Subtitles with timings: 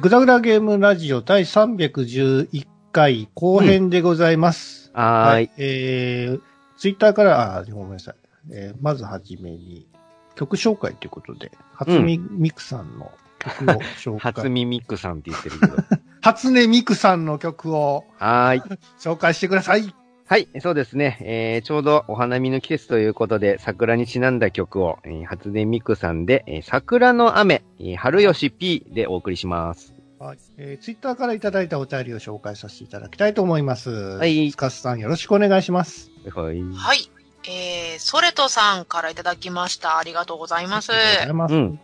[0.00, 4.90] グダグダゲームラジオ第311回後編でございます。
[4.94, 5.50] はーい。
[5.58, 6.40] えー、
[6.78, 8.14] ツイッターから、あ、ごめんなさい。
[8.50, 9.86] えー、まずはじめに、
[10.34, 13.66] 曲紹介ということで、初見ミクさんの曲を
[13.98, 14.32] 紹介。
[14.32, 15.76] 初見ミックさんって言ってるけど。
[16.22, 18.62] 初音ミクさんの曲をはーい。
[18.98, 19.94] 紹介してください。
[20.32, 21.18] はい、そうですね。
[21.20, 29.92] えー、ちょうどお花見の季節ということで、桜にちなんだ曲を、えー、初音ミクさんで、えー、桜の雨、えー、春吉 P でお送りします。
[30.18, 30.38] はい。
[30.56, 33.90] えー、ツイッターからいただいたお便りを紹介させていただきたいと思います。
[33.90, 36.10] はいスカスさんよろしくお願いします。
[36.34, 36.62] はい。
[36.62, 37.10] はい。
[37.44, 39.98] えー、ソレトさんからいただきました。
[39.98, 40.92] ありがとうございます。
[40.92, 41.54] ありがとうございます。
[41.54, 41.80] うん。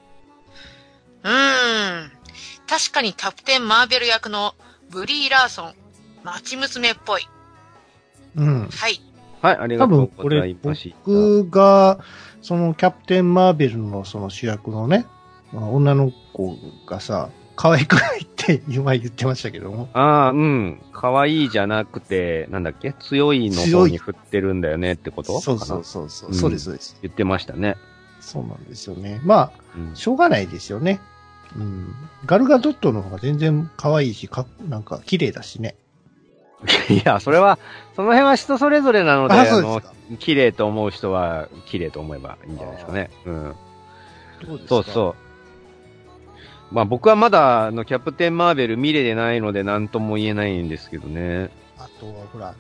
[1.23, 2.13] うーん。
[2.67, 4.55] 確かにキャプテン・マーベル役の
[4.89, 5.75] ブリー・ラーソン、
[6.25, 7.29] 町娘っぽい。
[8.37, 8.69] うん。
[8.71, 9.01] はい。
[9.41, 10.97] はい、あり多がとうござ分これいました。
[11.05, 11.99] 僕が、
[12.43, 15.07] そのキャプテン・マーベルのその主役のね、
[15.53, 19.89] まあ女の子がさ、可愛くないって今言ってましたけども。
[19.93, 20.81] ああ、うん。
[20.93, 22.95] 可愛いじゃなくて、なんだっけ？
[23.01, 25.41] 強いの強い方に振ってるんだよねってこと？
[25.41, 26.97] そうそうかなそうそう、うんそうです、そうです。
[27.03, 27.77] 言ってましたね。
[28.21, 29.21] そうなんですよね。
[29.25, 31.01] まうんあ、しょうがないですよね。
[31.57, 31.95] うん。
[32.27, 35.77] ガルガドットの方が全然可愛いし、かなんか綺麗だしね。
[36.91, 37.59] いや、それは、
[37.95, 39.83] その辺は人それぞれなので、ああの
[40.19, 43.11] 綺麗と思う人は綺麗と思えばいいんじゃないですかね。
[43.27, 43.55] うん。
[44.47, 45.17] どうそうそ
[46.71, 46.75] う。
[46.75, 51.51] まあ僕はまだ、あの、キャプテンマーベル見れてないので何とも言えないんですけどね。
[51.79, 52.55] あとは、ほら、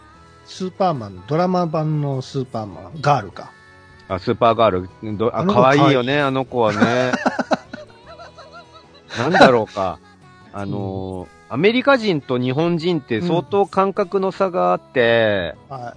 [0.44, 3.50] スーパーマン、ドラマ版のスーパーマン、ガールか。
[4.08, 7.12] あ、スーパーガール、どあ、可愛いよね、あの子はね。
[9.18, 9.98] なんだろうか。
[10.52, 15.96] あのーアメリカ人と日本人って相当感覚の差があって、は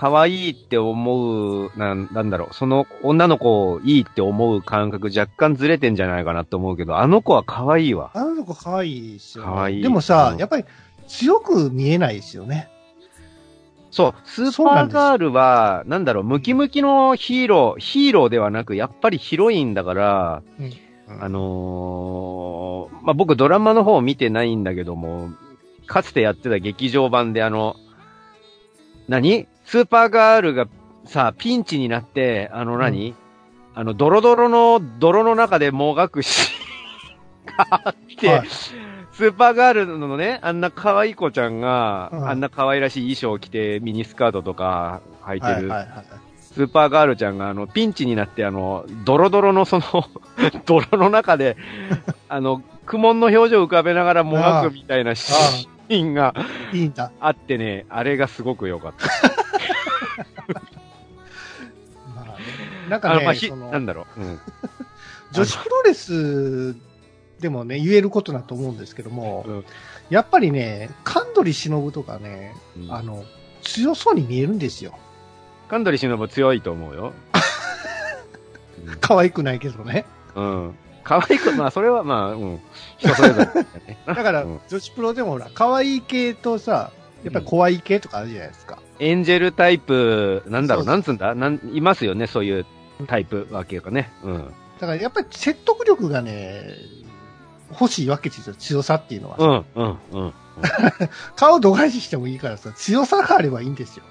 [0.00, 8.12] 可愛いって思う、なん、なんだろう、その女の子をいいって思う感覚若干ずれてんじゃないかなと思うけど、あの子は可愛いわ。
[8.14, 9.50] あの子可愛いですよ、ね。
[9.50, 10.64] 可愛いでもさ、うんやっぱり
[11.08, 12.68] 強く見えないですよね。
[13.90, 20.42] そう、スーパーガールは、なんだろう、ムキムキのヒーロー、ヒーローではなく、やっぱりヒロインだから、
[21.08, 25.30] あのーまあ、僕ドラマの方を見てないんだけども、
[25.86, 27.76] かつてやってた劇場版であの、
[29.08, 29.48] 何？
[29.64, 30.66] スーパーガールが
[31.04, 33.14] さ、ピンチになって、あの何、
[33.74, 36.50] あの、ドロドロの、泥の中でもがくし、
[37.46, 38.48] があって、はい。
[38.48, 42.28] スーパーガールのね、あんな可愛い子ちゃんが、うん。
[42.28, 46.06] あんな可愛らしい衣装を着て、ミニスカートとか履いてる、はいはいはい。
[46.58, 49.84] スーパーガールちゃんが、あの、ピンチになって、あの、ドロドロのその、
[50.66, 51.56] 泥の中で、
[52.28, 56.34] あの、苦悶の表情を浮かべながらもがくみたいなシーンが
[56.72, 57.12] いいんだ。
[57.20, 59.06] あってね、あれがすごく良かった。
[62.16, 62.32] まあね、
[62.88, 64.20] なんあの、かね、まあ、ひ、そのなんだろう。
[64.20, 64.40] うん。
[65.30, 66.74] 女子プロレス
[67.38, 69.64] でもね、言えることだと思うんですけども、うん
[70.10, 73.24] やっぱりね、神取忍とかね、うんあの、
[73.62, 74.98] 強そうに見えるんですよ。
[75.68, 77.12] 神取忍強いと思うよ。
[79.00, 80.04] 可愛くないけどね。
[80.34, 80.64] うん。
[80.66, 80.74] うん。
[81.04, 82.60] 可愛く、まあ、それはまあ、うん。
[82.98, 83.98] 人それぞれだよね。
[84.06, 86.90] だから、うん女子プロでもほら、可愛い系とさ、
[87.24, 88.78] やっぱり怖い系とかあるじゃないですか。
[89.00, 91.34] エンジェルタイプ、なんだろう、そうなんつうんだ？
[91.34, 92.66] なん、いますよね、そういう
[93.06, 94.10] タイプわけかね。
[94.22, 94.54] うん。
[94.80, 96.62] だからやっぱり説得力がね、
[97.72, 99.36] 欲しいわけですよ、強さっていうのは。
[99.38, 100.32] うん、うん、うん。
[101.36, 104.04] 顔度外視してもいいからさ、強さがあればいいんですよ。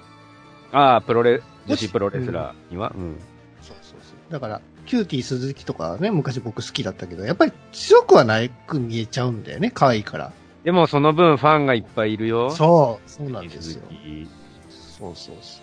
[0.72, 3.16] ああ、プロレ、女子プロレスラーには、うん。
[3.62, 4.32] そうそうそう。
[4.32, 10.32] だから、キューティー鈴木とかはね、昔僕好きだったけど、やっぱり強くはないく見えちゃうんだよね、可愛いから。
[10.64, 12.50] でもその分ファンがいっぱいいるよ。
[12.50, 13.62] そう、そうなんですよ。
[13.62, 14.28] 鈴木
[14.98, 15.60] そうそうそ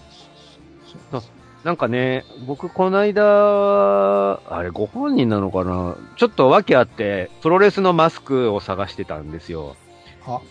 [1.17, 1.31] うそう。
[1.63, 5.97] なんかね、僕この間、あれご本人なのかな？
[6.15, 9.75] ちょっと訳あって、プロレスのマスクを探してたんですよ。
[10.25, 10.41] は？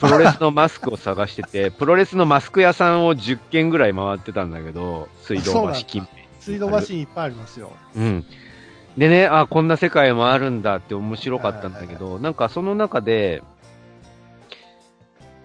[0.00, 6.22] プロレスのマスクを探してて、 プロレスのマスク屋さんを10軒ぐらい回ってたんだけど、水道橋近辺。
[6.40, 7.70] 水道橋にいっぱいありますよ。
[7.94, 8.24] うん。
[8.96, 13.42] でね、あ、こんな世界もあるんだって面白かったんだけど、なんかその中で、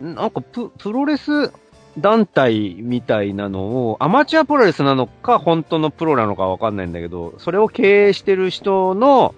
[0.01, 1.51] なんかププロレス
[1.97, 9.35] 団体みたいなのを、アマチュアプロレスなのか、本当のプロなのかわかんないんだけど、それを経営してる人の、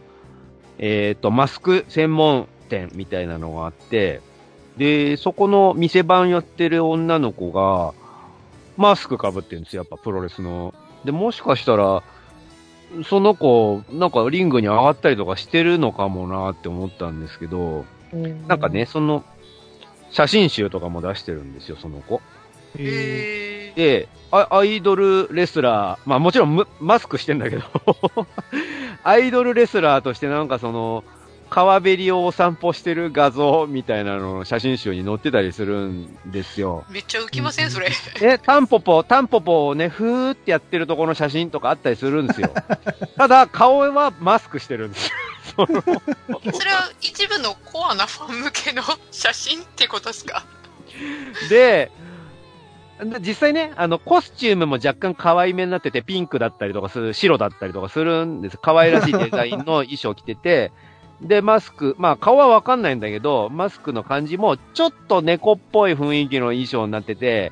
[0.79, 4.21] えっ、と、マスク専門店みたいなのがあって、
[4.77, 7.93] で、そこの店番やってる女の子が、
[8.77, 10.73] マスク被ってるんですよ、やっぱプロレスの。
[11.03, 12.03] で、もしかしたら、
[13.05, 17.85] その子、なんかリングに上がったりとかしてるのかもなって思ったんですけど、
[18.47, 19.23] なんかね、、その、
[20.11, 22.21] 写真集とかも出してるんですよ、その子。
[22.77, 23.73] へ。
[23.75, 27.63] で、あアイドルレスラー、まあもちろんむマスクしてんだけど、
[29.03, 31.03] アイドルレスラーとしてなんかその、
[31.49, 36.85] 川べりをお散歩してる画像みたいなのの写真集に載ってたりするんですよ。
[36.89, 37.71] めっちゃ浮きません？
[37.71, 37.89] それ。
[38.21, 42.49] え、タンポポ、タンポポをね、ふーってやってるところの写真とかあったりするんですよ。
[43.17, 45.13] ただ、顔はマスクしてるんですよ。
[45.65, 50.45] それは一部のコアなファン向けの写真ってことですか？
[51.49, 51.91] で、
[53.03, 58.57] で実際ね、あの、コスチュームも若干可愛めになってて、ピンクだったりとかする、白だったりとかするんです。
[58.59, 60.71] 可愛らしいデザインの衣装着てて、
[61.21, 67.51] で、マスク、まあ顔はわかんないんだけど、マスクの感じもちょっと猫っぽい雰囲気の衣装になってて、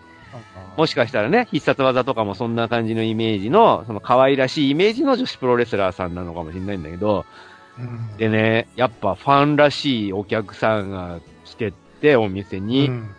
[0.77, 7.25] もしかしたらね、必殺技とかもそんな感じのイメージの、その可愛らしいイメージの女子プロレスラーさんなのかもしれないんだけど、
[7.79, 8.17] うん。
[8.17, 12.89] でね、やっぱファンらしいお客さんが来てって、お店に。
[12.89, 13.09] うん。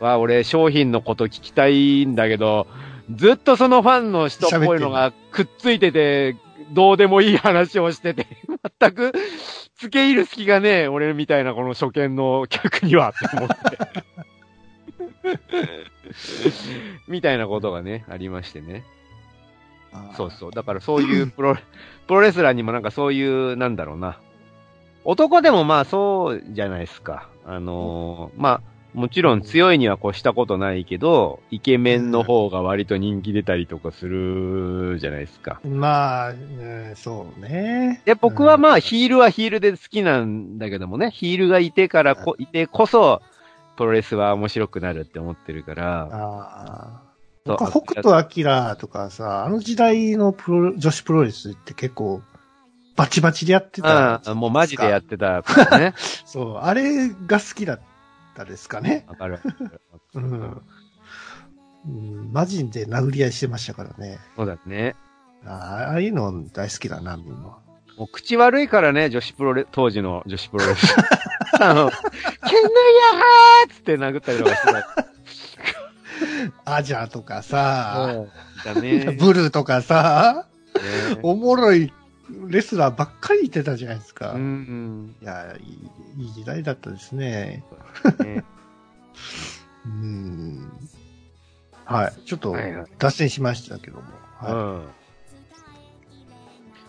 [0.00, 2.66] は、俺、商品のこと聞きたいんだけど、
[3.14, 6.36] ずっとそのファンの人っぽいのがくっついてて、
[6.72, 8.26] どうでもいい話をしてて、
[8.80, 9.12] 全く
[9.76, 13.56] 付け入る隙がねえ、俺みたいなこの初見の客には、って思って。
[17.08, 18.84] みたいなことがね、ありましてね。
[20.16, 20.50] そうそう。
[20.52, 21.56] だからそういうプロ、
[22.06, 24.18] プロレスラーにもなんかそういう、なんだろうな。
[25.04, 27.28] 男でもまあそうじゃないですか。
[27.44, 28.60] あのーまあ、
[28.94, 35.60] もちろん強いには越したことないけど、イケメンの方が割と人気出たりとかするじゃないですか。
[35.64, 38.02] まあ、うんそうね。
[38.04, 43.22] で、僕はまあヒールはヒールで好きなんだけどもね、ヒールがいてからこ、いてこそ、
[43.76, 47.10] プロレスは面白くなるって思ってるから、ああ。
[47.46, 52.22] 北斗晶とかさ、あの時代のプロ女子プロレスって結構、
[52.96, 54.20] バチバチでやってた。
[54.34, 55.42] もうマジでやってた
[55.78, 55.94] ね。
[56.26, 57.89] そう、あれが好きだった
[58.44, 59.04] ですかね。
[59.08, 59.40] わかる。
[60.14, 60.62] うん。
[61.86, 64.18] うん、マジで殴り合いしてましたからね。
[64.36, 64.96] そうだね。
[65.46, 67.58] あああいうの大好きだな、みんな。
[67.96, 70.94] もう口悪いからね、女子プロレ、当時の女子プロレス。
[71.60, 72.72] あの、ケンナイ
[73.62, 77.42] ヤーっつって殴ったりとかして アジャとかた。
[77.42, 78.14] さ、
[78.64, 79.16] だね。
[79.18, 81.92] ブルーとかさ、ねおもろい
[82.48, 84.32] レスラーばっかりいてたじゃないですか。
[84.32, 85.16] うんうん。
[85.20, 85.62] いや、い
[86.20, 87.64] い、いい時代だったですね。
[88.20, 88.44] ね
[89.86, 90.72] うん。
[91.84, 92.12] はい。
[92.24, 92.56] ちょっと
[92.98, 94.04] 脱線しましたけども。
[94.38, 94.88] はうん。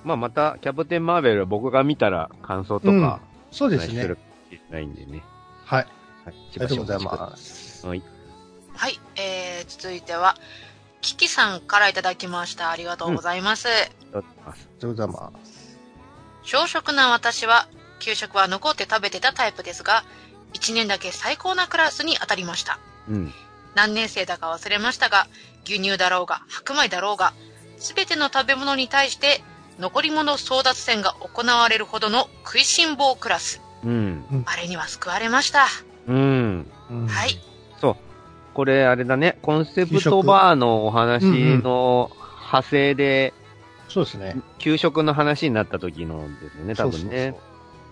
[0.04, 3.22] まあまた、キャプテンマーベル僕が見たら感想とか、
[3.52, 3.56] い。
[3.56, 4.16] そうですね
[4.70, 5.24] ないんでね。
[5.66, 5.88] はい。
[6.26, 6.34] はい。
[6.36, 7.86] ありがとうございます。
[7.86, 8.04] はい。
[8.74, 10.36] はい、えー、続いては、
[11.02, 12.72] キキさんからいただきました。
[12.72, 13.68] ありがとうございます。
[13.68, 13.76] あり
[14.12, 14.58] がとうございます。
[14.58, 15.78] ありがとうございます。
[16.44, 17.68] 小食な私は、
[18.00, 20.04] 給食は残って食べてたタイプですが、
[20.54, 22.80] 1年だけ最高なクラスに当たりました。
[23.10, 23.34] うん。
[23.76, 25.28] 何年生だか忘れましたが、
[25.66, 27.34] 牛乳だろうが白米だろうが、
[27.78, 29.44] すべての食べ物に対して
[29.80, 33.62] 残り物争奪戦が行われるほどの食いしん坊クラス。
[33.84, 34.44] うん。
[34.46, 35.68] あれには救われました。
[36.08, 36.72] うん。
[36.90, 37.40] うんはい。
[38.62, 43.34] これ、あれだね、コンセプトバーのお話の派生で、
[43.88, 44.36] そうですね。
[44.60, 46.92] 給食の話になった時のですよね、多分ね。
[46.94, 47.42] そうそう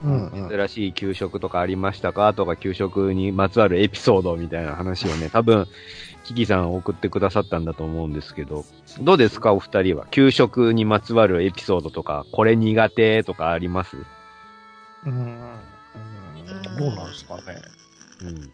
[0.03, 0.11] そう。
[0.11, 0.49] うんうん。
[0.59, 5.67] 珍しい給食とかありましたかとか、給食にまつわるエピソードみたいな話をね、 多分、
[6.23, 8.63] キキさん送ってくださったんだと思うんですけど、
[9.01, 10.05] どうですか、お二人は？
[10.11, 13.97] 給食にまつわるエピソードとか、これ苦手とかあります？
[15.07, 15.13] うん。
[15.13, 15.39] うん
[16.77, 17.41] どうなんですかね。
[18.21, 18.51] うん。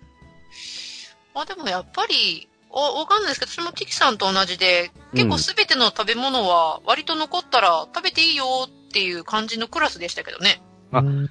[1.35, 10.61] まあでもやっぱり、おわかんないですけど、私もキキさんと同じで、結構すべての食べ物は割と残ったら食べていいよっていう感じのクラスでしたけどね。
[10.91, 11.29] あうん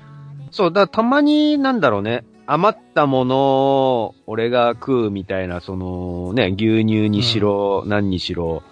[0.50, 8.62] そう、だたまになんだろうね、余ったものを俺が食うみたいな、そのね、牛乳にしろ、何にしろ、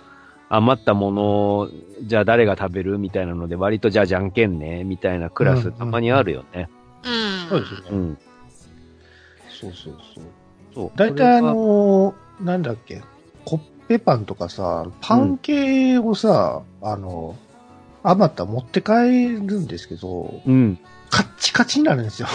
[0.51, 1.71] 余ったもの、
[2.03, 6.69] じゃあ誰が食べるみたいなので、割とじゃあじゃんけんね、みたいなクラスたまにあるよね。
[7.05, 7.49] うん。
[7.49, 7.81] そうですね。
[7.91, 8.19] うん。
[9.49, 10.25] そうそうそう。
[10.75, 10.93] そう。
[10.97, 13.03] 大体あの、なんだっけ、
[13.45, 17.37] コッペパンとかさ、パン系をさ、あの、
[18.03, 20.79] 余ったら持って帰るんですけど、うん。
[21.11, 22.29] カッチカチになるんですよ。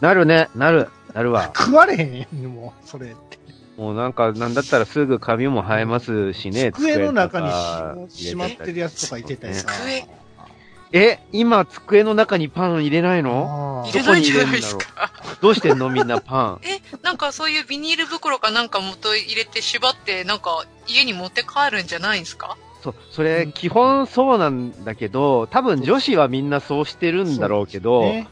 [0.00, 1.50] なるね、なる、なるわ。
[1.54, 3.38] 食われへんよ、もう、それって。
[3.76, 6.72] もうなんか、なんだったらすぐ髪も生えますしね。
[6.72, 9.68] 机の中にしまってるやつとかいてたりさ。
[9.68, 10.06] 机
[10.92, 13.84] え、今、机の中にパン入れないの？
[13.86, 15.10] 入れないんじゃないですか。
[15.40, 15.90] どうしてんの？
[15.90, 16.60] みんなパン。
[16.64, 22.56] え、なんかそういうビニール袋かなんか元入れて縛って、なんか家に持って帰るんじゃないんですか？
[22.82, 28.28] そう、それ、基本そうなんだけど、多分女子はみんなそうしてるんだろうけど、ね。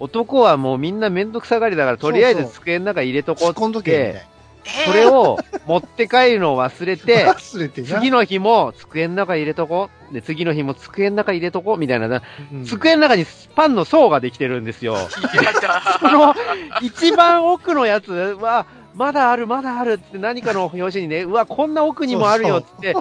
[0.00, 4.31] 男はもうみんなめんどくさがりだから、とりあえず机の中入れとこう突って、えー
[4.64, 7.86] それを持って帰るのを忘れて、 忘れてな。
[7.88, 10.14] 次の日も机の中に入れとこう。
[10.14, 11.78] で、次の日も机の中に入れとこう。
[11.78, 14.96] みたいなな、うん机の中にパンの層ができてるんですよ。
[16.00, 16.34] その、
[16.80, 22.94] 一番奥のやつは、まだある、まだあるって何かの表紙にね、うわ、こんな奥にもあるよって、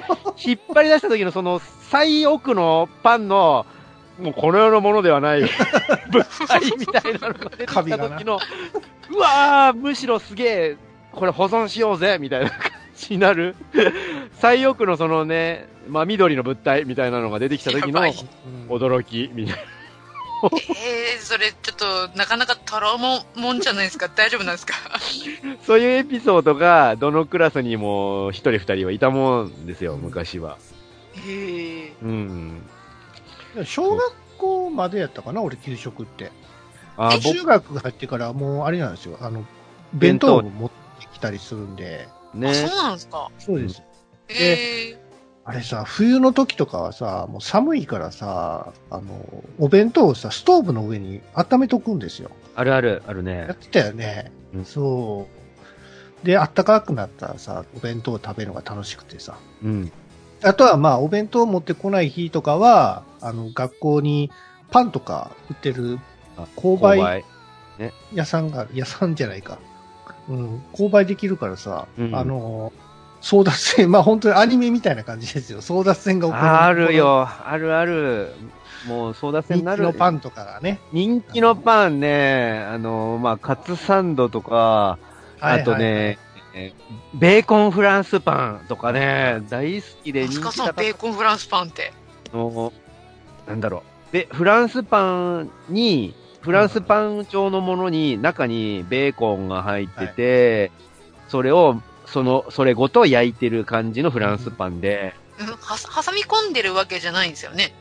[0.44, 3.66] 引っ張り出した時のその最奥のパンの、
[4.20, 5.42] もうこの世のものではない
[6.12, 8.40] 物体みたいなのが出てきた時の、
[9.10, 10.78] うわー、むしろすげえ、
[11.12, 13.56] これ保存しようぜみたいな感じになる、
[14.40, 18.02] 最奥のそのね、まあ緑の物体みたいなのが出てきた時の
[18.70, 19.62] 驚きみたいな。
[20.44, 21.78] えー、それちょっ
[22.10, 24.08] と、なかなかトラウマもんじゃないですか？
[24.16, 24.74] 大丈夫なんですか？
[25.68, 30.58] そういうエピソードが、どのクラスにも一人二人はいたもんですよ、昔は。
[31.28, 31.94] へえ。
[32.02, 32.62] うん。
[33.66, 36.32] 小学校までやったかな、俺、給食って。
[36.98, 39.18] あ、僕中学入ってからもうあれなんですよ。
[39.22, 39.46] あの、
[39.94, 40.76] 弁当を持って
[41.08, 42.08] きたりするんで。
[42.34, 42.54] ねあ、。
[42.54, 43.32] そうなんですか。
[43.40, 43.82] そうです。
[44.28, 45.02] へえ。
[45.44, 52.30] あれさ、冬の時とかはさ、もう寒いからさ、あの、お弁当をさ、ストーブの上に温めとくんですよ。
[52.56, 53.56] あるある、あるやねっ。
[53.56, 54.32] てたよね。
[54.54, 55.28] うんそ
[56.24, 56.26] う。
[56.26, 59.38] で、暖かくなったらさ、お弁当を食べるのが楽しくてさ。
[59.64, 59.92] うん。
[60.44, 64.32] あとはまあ、お弁当を持ってこない日とかは、あの、学校に
[64.70, 66.00] パンとか売ってる
[66.38, 67.26] あ購買購買
[68.14, 69.60] 屋さんがある、屋さんじゃないか。
[70.30, 72.72] うん、購買できるからさ、うんあの、
[73.22, 75.62] 争奪戦、まあ本当にアニメみたいな感じですよ。
[75.62, 76.44] 争奪戦が起こる。
[76.44, 76.94] ある。
[76.96, 78.34] よ、あるある。
[78.88, 79.84] もう争奪戦人になる。
[79.84, 80.80] 気のパンとかがね。
[80.92, 84.98] 人気のパンね、あの、まあ、カツサンドとか、
[85.40, 86.18] あとね、
[86.54, 86.74] え
[87.14, 91.94] ベーコンフランスパンとかね、大好きで人気高ベーコンフランスパンって。
[92.34, 92.74] の、
[93.48, 94.14] なんだろう。
[94.14, 100.72] で、フランスパンに、フランスパン状のものに、中にベーコンが入ってて、
[101.28, 107.74] それを、その、それごと焼いてる感じのフランスパンで、うんは、挟み込んでるわけじゃないんですよね？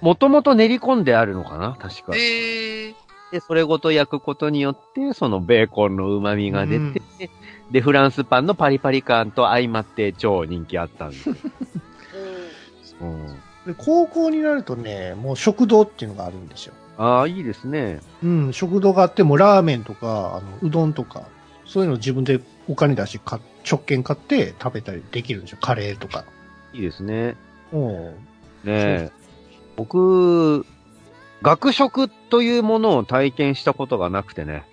[0.00, 1.76] もともと練り込んであるのかな？
[1.80, 2.14] 確か。
[2.14, 2.94] へえ。
[3.32, 7.02] で、それごと焼くことによって、そのベーコンの旨味が出て、
[7.70, 11.36] で、フランスパンのパリパリ感と相まって超人気あったんですよ。
[13.00, 13.26] うん
[13.66, 16.74] で高校になるとね、もう食堂っていうのがあるんですよ。
[16.96, 18.00] ああ、いいですね。
[18.22, 21.22] うん、食堂があってもラーメンとか、あの、うどんとか、
[21.66, 25.58] そういうの自分でお金出して買っ食券買って食べたりできるんですよ。
[25.60, 26.24] カレーとか。
[26.72, 27.36] いいですね。
[27.72, 28.04] うん。
[28.12, 28.14] ね
[28.64, 29.10] え。
[29.76, 30.64] 僕、
[31.42, 34.64] 学食というものを体験したことがなくてね。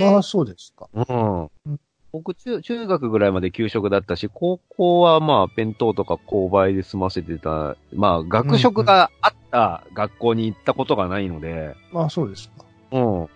[0.00, 0.88] ああ、そうですか。
[0.92, 1.80] うんうん。
[2.16, 12.64] 僕中、中学ぐらいまで給食だったし、高校はまあ、弁当とか購買で済ませてた、まあ、学食があった学校に行ったことがないので、ああ、そうですか。
[12.92, 13.28] うん。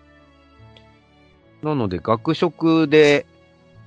[1.61, 3.27] なので、学食で、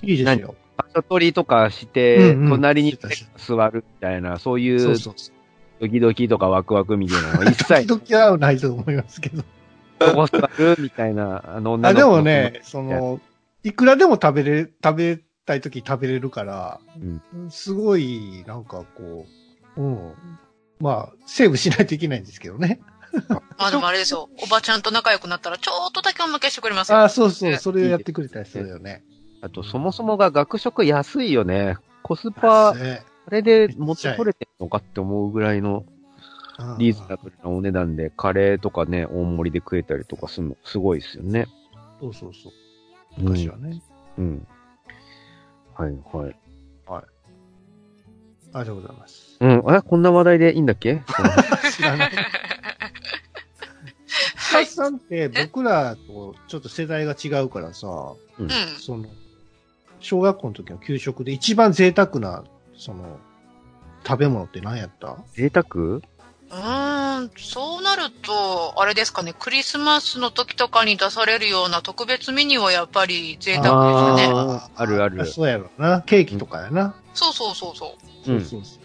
[0.01, 0.55] いいですよ。
[0.77, 2.97] 場所取りとかして、うんうん隣に
[3.35, 5.35] 座るみたいな、そういそううそうそう。
[5.81, 9.43] ドキドキとかワクワクみたいなのは 一切、時々はないと思いますけど。
[9.99, 13.19] どこ座るみたいな、あの女あ、の子のでもね、その、
[13.65, 16.79] いくらでも食べれ、食べたい時食べれるから、
[17.49, 19.25] すごい、なんかこ
[19.75, 20.13] う、うん。
[20.79, 22.79] まあ、セーブしないといけないんですけどね。
[23.27, 24.29] ま あでもあれですよ。
[24.43, 26.99] おばちゃんと仲良くなったら、ちょっとだけおまけしてくれますよ。
[26.99, 29.03] ああ、そうそう、ねそれやってくれたりするよね。
[29.41, 31.77] あと、そもそもが学食安いよね。
[32.03, 35.85] コスパ、ねあれで持ってこれてんのかって思うぐらいの
[36.59, 41.47] うんリーズナブルなお値段で、カレーとかね、大盛りで食えたりとかするの、すごいですよね。
[41.99, 42.64] そうそうそう。
[43.17, 43.81] 昔はね。
[44.17, 44.47] うん。
[45.73, 46.35] はい、はい。
[48.53, 49.37] ありがとうございます。
[49.41, 49.63] うん。
[49.75, 51.03] え、こんな話題でいいんだっけ？
[51.73, 52.11] 知らない。
[52.11, 52.17] カ
[54.57, 54.65] はい。
[54.65, 57.87] さんって僕らとちょっと世代が違うからさ、
[58.39, 58.49] うん。
[58.79, 59.09] その、
[59.99, 62.45] 小学校の時の給食で一番贅沢な、
[62.77, 63.19] その、
[64.07, 65.17] 食べ物って何やった？
[65.33, 65.99] 贅沢？
[66.55, 74.39] うーん、そうなると、あれですかね、クリスマスの時とかに出されるような特別メニューはやっぱり贅沢ですよね。
[74.39, 76.01] あーあるあるそうやろな。
[76.01, 76.95] ケーキとかやな。
[77.13, 77.97] そうそうそうそ
[78.27, 78.31] う。
[78.31, 78.77] うんそうそうそ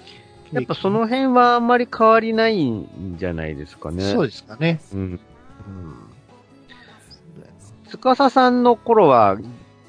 [0.52, 0.54] う。
[0.56, 4.12] やっぱその辺はあんまり変わりないんじゃないですかね。
[4.12, 4.80] そうですかね。
[4.92, 5.00] うん。
[5.00, 5.20] うん。
[7.88, 9.36] つかささんの頃は、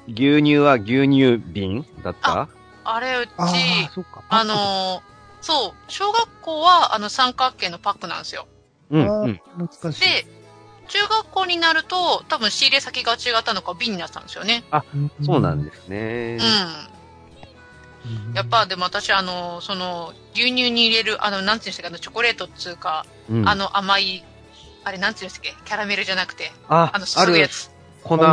[0.08, 2.48] 牛乳は牛乳瓶だった？
[2.84, 4.44] あれ、うち、ああ。
[4.44, 5.11] のー
[5.42, 8.46] そう、小学校はあの三角形のパックなんですよ。
[8.90, 9.40] うん、うん。
[9.58, 10.00] 懐かしい。
[10.00, 10.26] で、
[10.88, 14.64] 中学校になると、多分仕入れ先が違ったのか瓶になったんですよね。
[15.20, 16.38] そうなんですね。
[16.40, 16.42] う
[18.30, 18.34] ん。
[18.34, 24.24] やっぱ、でも私、あの、その、牛乳に入れる、あの、なんていうんですか、あの、チョコレートっつうか、うん、あの、甘い、
[24.84, 27.24] あれ、なんていうんですか、キャラメルじゃなくて、あ、あの、す。
[27.26, 27.70] ぐやつ。
[28.02, 28.28] 粉、粉。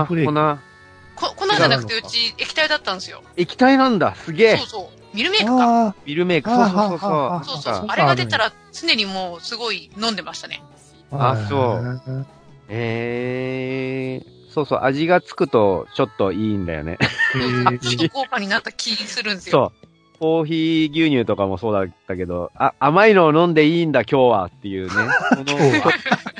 [1.35, 3.21] 粉じゃなくてうち液体だったんですよ。
[3.35, 4.15] 液体なんだ。
[4.15, 4.67] すげえそう。
[4.67, 4.98] そう。
[5.13, 5.87] ミルメイクか。
[5.87, 6.49] あビルメイク。
[6.49, 7.07] そうそうそうそ
[7.41, 7.45] う。
[7.45, 7.85] そうそうそう。
[7.87, 10.63] ああれが出たら常にもうすごい飲んでましたね。
[11.11, 12.25] ああそう
[12.69, 16.99] えー、そうそう、味がつくとちょっといいんだよね。
[17.81, 19.73] ちょっと豪華になった気するんですよ。
[19.73, 19.89] そう。
[20.19, 24.93] コーヒー牛乳とかもそうだったけど、あ、甘いのを飲んでいいんだ今日はっていうね。
[25.47, 25.93] の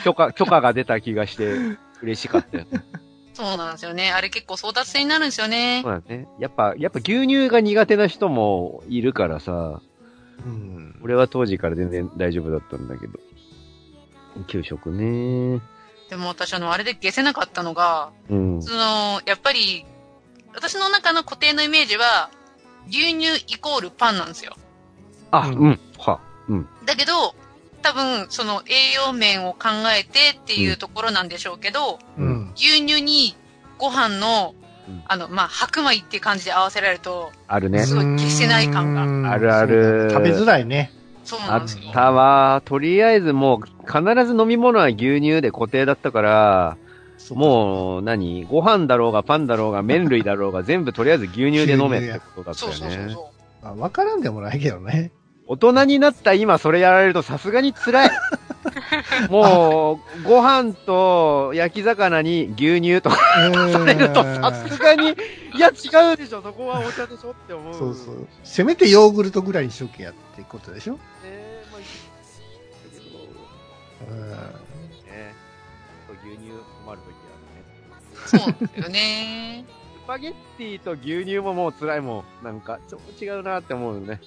[0.04, 1.54] 許可、許可が出た気がして
[2.02, 2.82] 嬉しかったよね。
[3.40, 4.12] そうなんですよね。
[4.12, 6.04] あれ結構争奪戦になるんですよねそう。
[6.06, 6.28] だね。
[6.40, 9.82] やっぱ、やっぱ牛乳が苦手な人もいるからさ、
[10.46, 11.00] うん。
[11.02, 13.14] 俺は当時から全然大丈夫だったんだけど。
[14.48, 15.62] 給食ね。
[16.10, 18.62] でも私あの、あれで消せなかったのが、うん。
[18.62, 19.86] その、やっぱり、
[20.54, 22.30] 私の中の固定のイメージは、
[22.90, 24.58] 牛乳イコールパンなんですよ。
[25.32, 25.80] あ、ううんん。
[25.98, 26.20] は。
[26.50, 26.68] うん。
[26.86, 27.36] だけど、
[27.82, 32.52] 多分、その栄養面を考えてっていうところなんでしょうけど、うん。
[32.56, 33.36] 牛乳に
[33.78, 34.56] ご飯の
[34.90, 37.86] うん、あの、まあ、白米っていう感じで合わせられると、あるね。
[37.86, 40.92] すごい消せない感がうんあるある食べづらいね。
[41.24, 41.92] そうあっなんですよ。
[41.94, 42.64] たわ。
[42.66, 46.78] とりあえずもう、必ず飲み物は牛乳で固定だったから、
[47.32, 52.80] もう何、ご飯だろうがパンだろうが麺類だろうが全部とりあえず牛乳で飲めってことだったそうよね。
[52.80, 53.32] そうそうそ
[53.62, 55.12] まあ、わからんでもないけどね。
[55.50, 58.10] 大人になった今それやられるとさすがに辛い。
[59.32, 67.74] もう、ご飯と焼き魚に牛乳とかされるとさすがに、いや違うでしょ、そこはお茶でしょって思う。
[67.74, 68.28] そうそう。
[68.44, 70.94] せめてヨーグルトぐらいにしとけやってことでしょ？
[70.94, 71.00] ね
[71.72, 71.92] まあいいだ
[72.94, 75.34] けどうんね
[76.24, 76.52] 牛乳
[76.86, 78.54] 困るときあるね。
[78.54, 78.62] う。
[78.62, 79.66] そうですよね。
[80.04, 82.46] スパゲッティと牛乳ももう辛いもん。
[82.46, 84.20] なんか、ちょっと違うなって思うよね。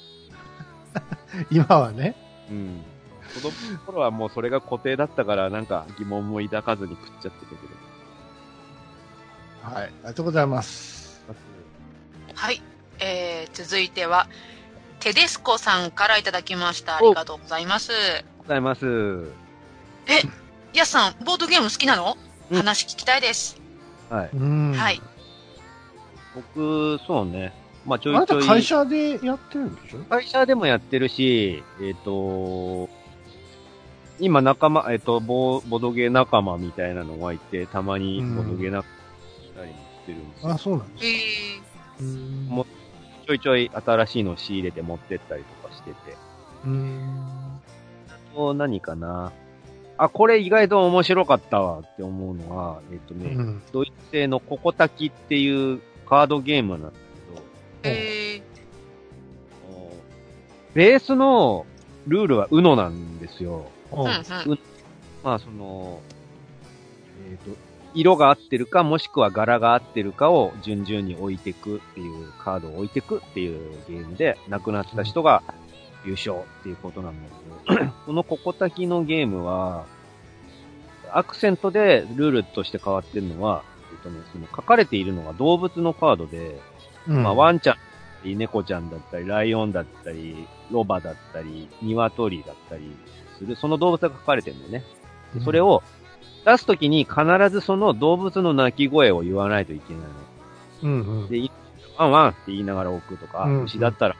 [1.50, 2.14] 今はね。
[2.50, 2.84] うん。
[3.34, 7.56] 子供の頃はもうそれが固定だったから、なんか疑問も抱かずに食っちゃってたけ
[9.70, 9.74] ど。
[9.74, 9.84] はい。
[9.84, 11.22] ありがとうございます。
[12.34, 12.62] はい。
[12.98, 14.26] えー、続いては、
[15.00, 16.96] テデスコさんからいただきました。
[16.96, 17.92] ありがとうございます。
[17.92, 19.42] ありがとうございます。
[20.74, 22.16] やすさん、ボードゲーム好きなの、
[22.50, 23.58] うん話聞きたいです。
[24.10, 24.30] はい。
[24.34, 24.72] うん。
[24.72, 25.00] はい。
[26.34, 27.54] 僕、そうね。
[27.84, 28.46] まあちょいたちょい。
[28.46, 29.98] 会社でやってるんでしょ？
[30.08, 32.88] 会社でもやってるし、えっ、と、
[34.20, 40.50] 今仲間、えっ、とボ、ボドゲ仲間みたいなのがいて、たまにボドゲ仲間したりもしてるんですよ。
[40.52, 41.08] あ、そうなんですえ
[42.00, 42.66] うー、んも
[43.26, 45.96] ちょいちょい新しいの仕入れて持ってったりとかしてて。
[46.64, 47.60] うん。
[48.08, 49.32] あと何かな？
[49.98, 53.62] あ、これ意外と面白かったわって思うのは、えっ、とね、うん。
[53.72, 56.96] ドイツ製のココタキっていうカードゲームなんだけ
[57.82, 58.42] ど、え
[60.74, 61.66] ベースの
[62.06, 63.66] ルールは UNO なんですよ。
[63.90, 64.58] ー、うんうん。
[65.22, 66.00] まあその、
[67.30, 67.56] えっ、と、
[67.94, 75.42] 色が合ってるか、もしくは柄が合ってるかを順々に置いていくっていう、カードを置いていくっていうゲームで、亡くなった人が
[76.06, 77.28] 優勝っていうことなんだ
[77.68, 79.84] けど、 このココタキのゲームは、
[81.12, 86.58] アクセントでルールとして変わってるのは、えっ、とね、その書かれているのが動物のカードで、
[87.08, 87.84] うんまあ、ワンちゃんだっ
[88.22, 92.94] たり、猫ちゃんだったり、ライオンだったり、ロバだったり、鶏だったり
[93.38, 94.84] する、その動物が書かれてるんだよね。
[95.34, 95.82] でそれ、を
[96.44, 100.08] 出すときに必ずその動物の鳴き声を言わないといけないの。
[100.82, 101.28] うんうん。
[101.28, 101.50] で、い
[101.96, 104.16] ワンワンって言いながら置くとか、うん牛だったら、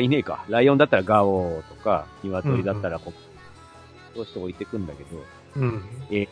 [0.00, 0.44] いねえか。
[0.48, 5.22] ライオンだったらガオーとか、鶏だったらこう、そうして置いてくんだけど、
[5.56, 5.82] うん。
[6.10, 6.28] え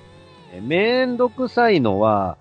[0.63, 2.37] めんどくさいのは、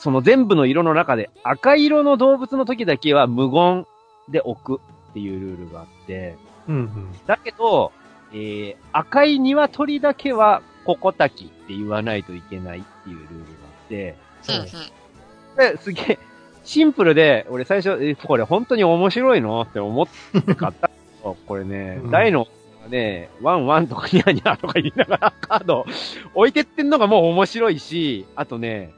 [0.00, 3.86] その全部の色の中で赤色の動物の時だけは無言
[4.30, 6.36] で置くっていうルールがあって、
[6.68, 7.08] うんうん。
[7.26, 7.92] だけど、
[8.32, 14.16] えー、赤い鶏だけはココタキって言わないといけないっていうルールがあって、
[14.48, 15.78] うんうん。
[15.78, 16.18] すげえ、
[16.64, 20.06] シンプルで、俺最初、え、これ本当に面白いのって思っ
[20.42, 21.36] て買ったけど。
[21.46, 22.46] これね、うん大の
[22.82, 25.84] がね、ワンワンとかニャニャとか言いながらカード
[26.34, 28.94] 置いてってんのがもう面白いし、あとね、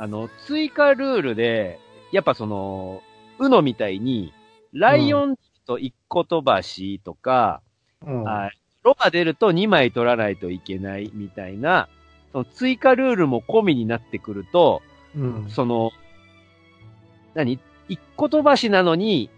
[0.00, 1.78] あの、追加ルールで、
[2.10, 3.02] やっぱその、
[3.38, 4.32] うのみたいに、
[4.72, 5.36] ライオン
[5.66, 7.60] と一個飛ばしとか、
[8.06, 8.24] うん。
[8.24, 8.58] はい。
[8.82, 11.90] ロバ出ると2枚取らないといけないみたいな、
[12.32, 14.80] その追加ルールも込みになってくると、
[15.14, 15.50] うん。
[15.50, 15.90] その、
[17.34, 17.58] 何？
[17.90, 19.28] 一個飛ばしなのに、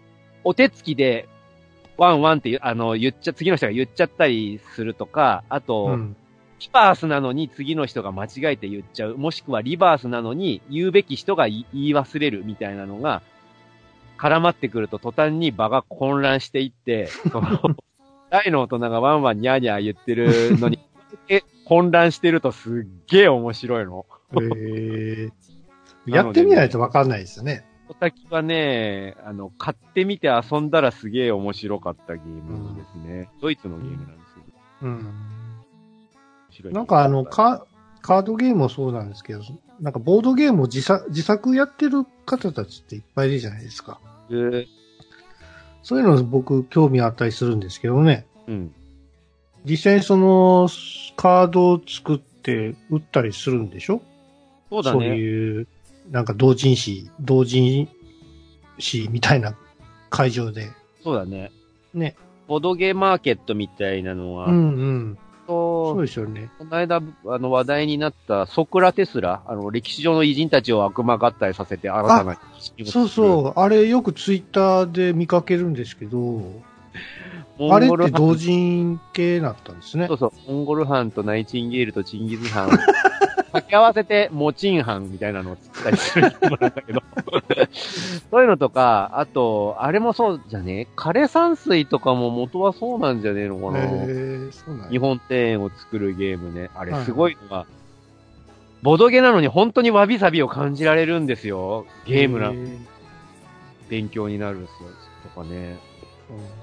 [0.45, 1.27] お手つきで、
[1.97, 6.15] ワンワンってあの、言っちゃ、次の人が言っちゃったりするとか、あと、うん。
[6.59, 9.17] リバースなのに次の人が間違えて言っちゃう。
[9.17, 13.21] もしくはリバースなのに言うべき人が言い忘れるみたいなのが
[14.17, 17.75] 絡まってくると途端に場が混乱していって、 その、
[18.29, 20.79] 大の大人がワンワンニャーニャー言ってるのに、
[21.27, 24.05] え混乱してるとすっげえ面白いの。
[24.39, 25.29] へえ。
[26.05, 27.65] やってみないとわかんないですよね。
[27.89, 33.29] おたきはね、あの、買ってみて遊んだらすげえ面白かったゲームですね。
[33.41, 34.47] ドイツのゲームなんですけど。
[34.83, 35.42] うん。
[36.71, 37.65] なんかあの、カ
[38.01, 39.41] カードゲームもそうなんですけど、
[39.79, 43.99] なんかボードゲームを自作自作やってる方たちっていっぱいいるじゃないですか。
[44.29, 44.67] えー
[45.85, 48.25] そういうの僕興味あったりするんですけどね。
[48.47, 48.73] うん。
[49.65, 50.69] 実際にその
[51.17, 54.01] カードを作って売ったりするんでしょ？
[54.69, 55.17] そうそうだね。
[55.17, 55.67] いう、
[56.09, 57.89] なんか同人誌、同人
[58.79, 59.57] 誌みたいな
[60.09, 60.71] 会場で。
[61.03, 61.51] そうだね。
[61.93, 62.15] ね。
[62.47, 64.59] ボドゲマーケットみたいなのは、うんう
[64.91, 65.17] ん。
[65.47, 66.49] そうとですよね。
[66.57, 67.01] この間、あ
[67.39, 72.37] の、話題になったソクラテスラ、あの、歴史上の偉人たちを悪魔合体させて新たな
[72.85, 73.07] そうう。
[73.09, 73.59] そう。
[73.59, 76.41] あれよくツイッターで見かけるんですけど、
[77.59, 80.17] あれって同人系だったんですねそう。
[80.17, 82.71] そう、モンゴル藩とナイチンゲールとチンギズ藩を
[83.53, 87.03] 掛け合わせて、モチン藩みたいなのを作ったりする人もなんだけど。
[88.31, 90.87] そういうのとか、あと、あれもそうじゃね？
[90.95, 96.71] 枯山水とかも元はそうなんじゃねえのかな、へーそうな日本庭園を作るゲームね。
[96.73, 97.67] あれはいすごいのが、
[98.81, 101.85] ボドゲなのに本当にわびさびを感じられるんですよ。
[102.07, 102.51] ゲームな
[103.89, 104.89] 勉強になるんですよ。
[105.35, 105.77] とかね。
[106.31, 106.62] うん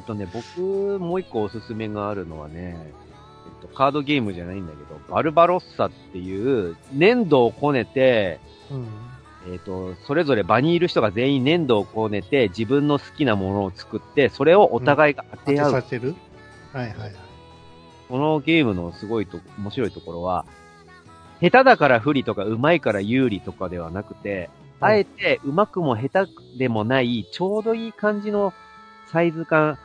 [0.00, 2.92] あとね、僕、もう一個おすすめがあるのはね、え
[3.66, 8.86] っと、カードゲームじゃないんだけど、バルバロッサっていう、粘土をこねて、うん
[9.52, 15.70] えっと、それぞれ場にいる人が全員粘土をこねて、自分の好きなものを作って、それをお互いが当当てて合う。
[15.72, 16.14] させる？
[16.72, 17.14] はいはいはい。
[18.08, 20.46] このゲームのすごいと、面白いところは、
[21.42, 28.54] 下手だから不利とか、上手いから有利とかではなくて、うんあえて上手くも下手でもない、ちょうどいい感じの
[29.08, 29.78] サイズ感、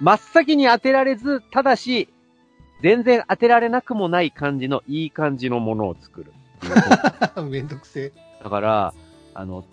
[0.00, 2.08] 真っ先に当てられず、ただし、
[2.82, 6.32] 全然当てられなくもない感じのいい感じのものを作る。
[7.44, 8.12] めんどくせえ。
[8.42, 8.94] だから、
[9.34, 9.64] あの、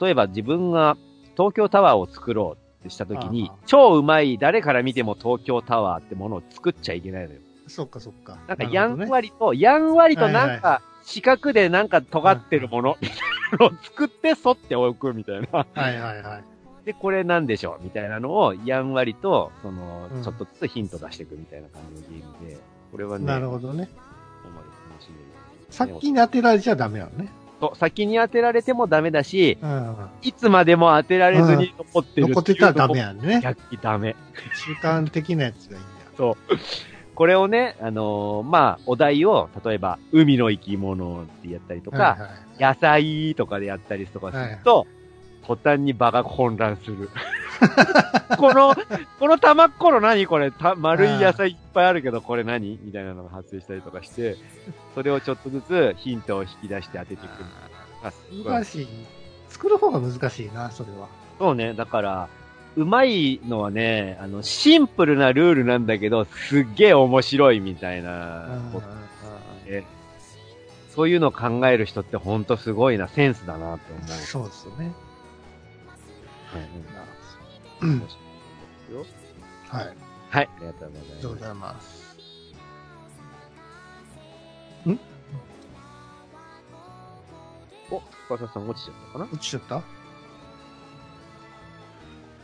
[0.00, 0.96] 例えば自分が
[1.36, 7.40] 東京タワーを作ろうってした時にああ、超うまい、誰から見ても東京タワーってものを作っちゃいけないのよ。
[7.66, 8.38] そっかそっか。
[8.46, 13.18] なんかやんわりと、やんわりとなんはいか、四角でなんか尖ってるもの、みたい
[13.58, 15.48] なのを作って沿っておくみたいな。
[15.52, 16.53] はいはいはい。
[16.84, 22.58] で、これなんでしょうみたいなのを、やんわりと、そのうん、ちょっとずつヒント出していくみたいな感じのゲームで、
[22.92, 23.88] これはね、なるほどね。
[24.42, 25.24] ほんまに楽しめる。
[25.70, 27.28] 先に当てられちゃダメなのね。
[27.60, 29.96] そう先に当てられてもダメだし、うん。
[30.22, 33.40] いつまでも当てられずに残ってる残ってたらダメやんね。
[33.42, 34.16] 逆にダメ。
[34.54, 35.88] 習慣的なやつがいいんだ。
[36.16, 36.36] そう。
[37.14, 44.86] これをね、あのーまあ、お題を、例えば、海の生き物ってやったりとか、はいはい野菜とかでやったりとかすると、
[45.46, 47.10] 途端に場が混乱する。
[48.38, 48.74] この、
[49.18, 50.26] この玉っこの何？
[50.26, 52.78] これた、丸い野菜いっぱいあるけど、これ何？
[52.82, 54.36] みたいなのが発生したりとかして、
[54.94, 58.44] それをちょっとずつヒントを引き出して当てていく。
[58.44, 58.88] 難しい。
[59.48, 61.08] 作る方が難しいな、それは。
[61.38, 62.28] そうね、だから、
[62.76, 68.48] うまいのはね、あの、シンプルなルールなんだけど、すっげえ面白いみたいな
[70.94, 74.08] そういうのを考える人ってほんとすごいな、センスだなって思う。
[74.08, 74.92] そうですよね。
[77.80, 78.00] うんうんうん。
[78.00, 78.06] よ
[79.68, 79.96] はい。
[80.30, 81.10] はい、ありがとうございます。
[81.10, 81.40] ありがとうご。
[81.40, 82.04] ざいます。
[87.90, 89.82] お、深澤さん落ちちゃったかな落ちちゃった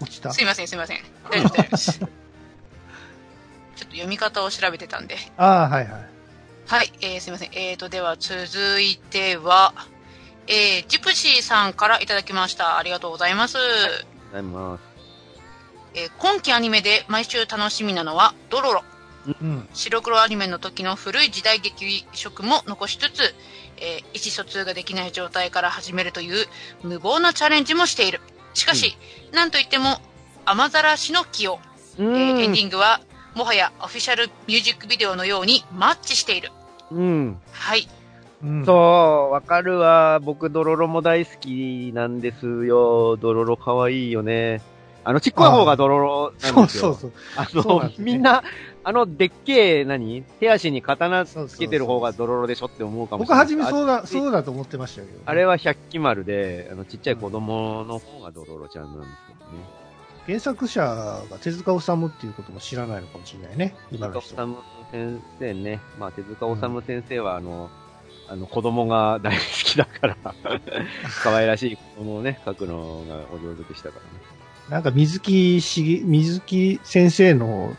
[0.01, 0.43] 落ちたす。
[0.43, 0.75] いません、す。
[0.75, 0.99] いません。
[1.31, 1.99] 大丈夫です。
[1.99, 5.17] ちょっと読み方を調べてたんで。
[5.37, 6.09] ああ、はいはい。
[6.67, 7.29] はい、えー、す。
[7.29, 7.51] いません。
[7.53, 9.75] えーと、では続いては、
[10.47, 12.79] えー、ジプシーさんからいただきました。
[12.79, 13.57] ありがとうございます。
[13.59, 14.81] ありがとうございます。
[15.95, 18.85] えー今期アニメで毎週楽しみなのは、ドロロ。
[19.27, 19.69] うん。
[19.75, 23.35] 白黒アニメの時の古い時代劇色も残しつつ、
[23.79, 26.47] えー意思疎通ができない状態から始めるという
[26.83, 28.21] 無謀なチャレンジもしている。
[28.55, 28.97] しかし、
[29.33, 29.99] なんといっても、
[30.45, 32.65] 雨ざらしの起用、うえーエンデん。
[32.65, 33.01] ィングは、
[33.35, 36.51] もはやオフィシャルミュージックビデオのようにマッチしている。
[36.91, 37.29] うん。
[37.31, 37.89] うはい。
[38.49, 38.65] ん。
[38.65, 40.21] そう、わかるわ。
[40.21, 43.17] 僕、ドロロも大好きなんですよ。
[43.17, 44.63] ドロロ可愛いよね。
[45.03, 46.83] あの、ちっこい方がドロロなんですよ。
[46.83, 47.13] そうそうそう。
[47.37, 47.49] あ
[47.81, 48.43] のねみんな、
[48.85, 50.23] あの、でっけえ、何？
[50.41, 53.45] 手足に刀つけてる方がドロロでしょって思うかもし僕れない。
[53.45, 55.21] はじめそうだ、あそうだと思ってましたけど。
[55.25, 59.65] あれは百鬼丸で、あの、ちっちゃい子供の方がドロロちゃんなんですけどね。
[60.27, 63.75] 原作者が手塚治虫っていうことも知らないのかもしれないね。
[63.91, 64.31] 手今の人。
[64.31, 64.59] 塚治虫
[64.93, 65.81] 先生ね。
[65.99, 67.71] まあ、手塚治虫先生は、あの、
[68.31, 70.17] あの、子供が大好きだから、
[71.25, 74.09] 可愛らしい子供をね、描くのがお上手でしたからね。
[74.69, 77.75] なんか水木しげ、水木先生の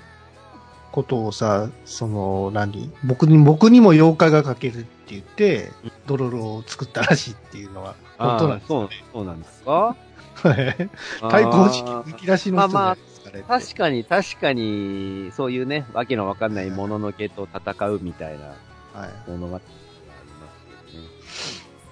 [0.91, 5.71] ことをさ、その、何僕に、僕にも妖怪が描けるって言って、
[6.05, 9.95] ドロロを作ったらしいっていうのは、本当なんですそう、そうなんですか？
[10.43, 13.43] 対抗時期あー抜き出しの人ないですかね。
[13.47, 18.47] 確かに、確かに、そういうね、わけのわかんないもののけと戦うみたいな
[18.93, 19.09] はい。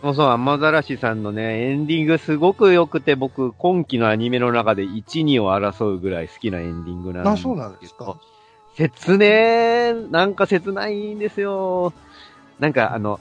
[0.02, 8.16] そうそう、アマザラシさんのね、エンディングすごく良くて、僕、今期のアニメの中で1、2を争うぐらい好きなエンディングなんですあ、そうなんですか。
[8.76, 11.92] 切ねー、なんか切ないんですよ。
[12.60, 13.20] なんか、あの、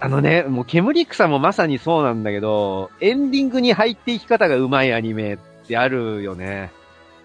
[0.00, 5.36] あのね、もう煙草もまさにそうなんだけど、エンディングに入っていき方が上手いアニメっ
[5.68, 6.72] てあるよね。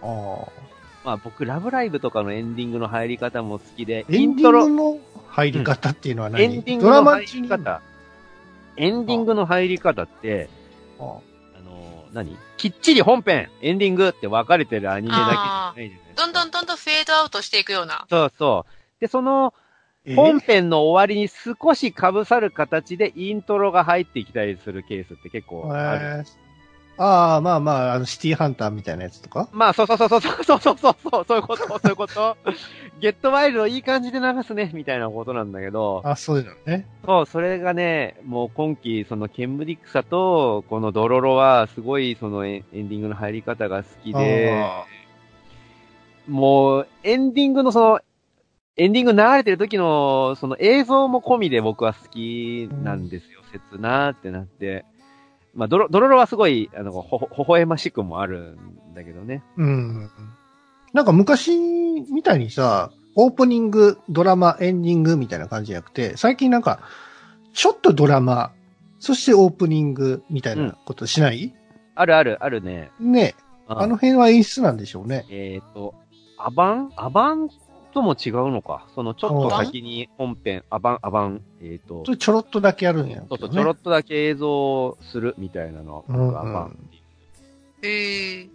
[0.04, 0.72] ああ。
[1.03, 7.81] まあ僕、ラブライブとかのエンディングの入り方も好きで、エンディングの入り方っていうのは何、エンディングドラの入り方。
[8.77, 10.49] エンディングの入り方って、
[10.99, 12.37] ああの、何？
[12.57, 16.25] きっちり本編、エンディングって分かれてるアニメだけじゃないじゃないですか。
[16.25, 18.05] どんどんどんどんフェードアウトしていくような。
[18.09, 19.01] そうそう。
[19.01, 19.53] で、その、
[20.05, 20.15] え？
[20.15, 26.05] 本編の終わりに少し被さる形でイントロが入ってきたりするケースって結構ある。
[26.05, 26.25] えー
[26.97, 29.49] ああ、まあまあ、あの、シティハンターみたいなやつとか？
[29.51, 32.38] まあ、そうそうそうそうそうそうそうそう、そういうこと、そういうこと。
[32.99, 36.86] ゲットワイルドいい感じで流すね、みたいなことなんだけど、あ、そういうのね。
[37.06, 44.86] そう、それがね、もう今季、そのケンブリックサと、このドロロは、すごいそのエンディングの入り方が好きで、あ
[46.27, 47.99] もう、エンディングのその、
[48.77, 53.41] エンディング流れてる時の、その映像も込みで僕は好きなんですよ。
[53.51, 54.86] 切なーってなって。
[55.53, 58.57] まあ、ドロ、ドロロはすごい、あの、ほ、ほ、微笑ましくもある
[58.91, 59.43] んだけどね。
[59.57, 60.09] ーうん。
[60.93, 66.79] なんか昔みたいにさ、オープニング、ドラマ、エンディングみたいな感じじゃなくて、最近なんか、
[67.53, 68.51] ちょっとドラマ、
[68.99, 71.53] そしてオープニングみたいなことしない、
[71.95, 72.91] あるある、あるね。
[72.99, 73.35] ね
[73.67, 75.25] あの辺は演出なんでしょうね。
[75.29, 75.93] えっ、と、
[76.37, 76.91] アバン？
[76.95, 77.49] アバン
[77.91, 78.88] とも違うのか。
[78.95, 83.25] その、ちょっと先に本編、アバン、アバン、えっ、とそ、れちょろっとだけやるんやね。
[83.30, 86.06] そうそう、ちょろっとだけ映像するみたいなの。
[86.08, 86.77] うんうんアバン
[87.84, 88.47] え。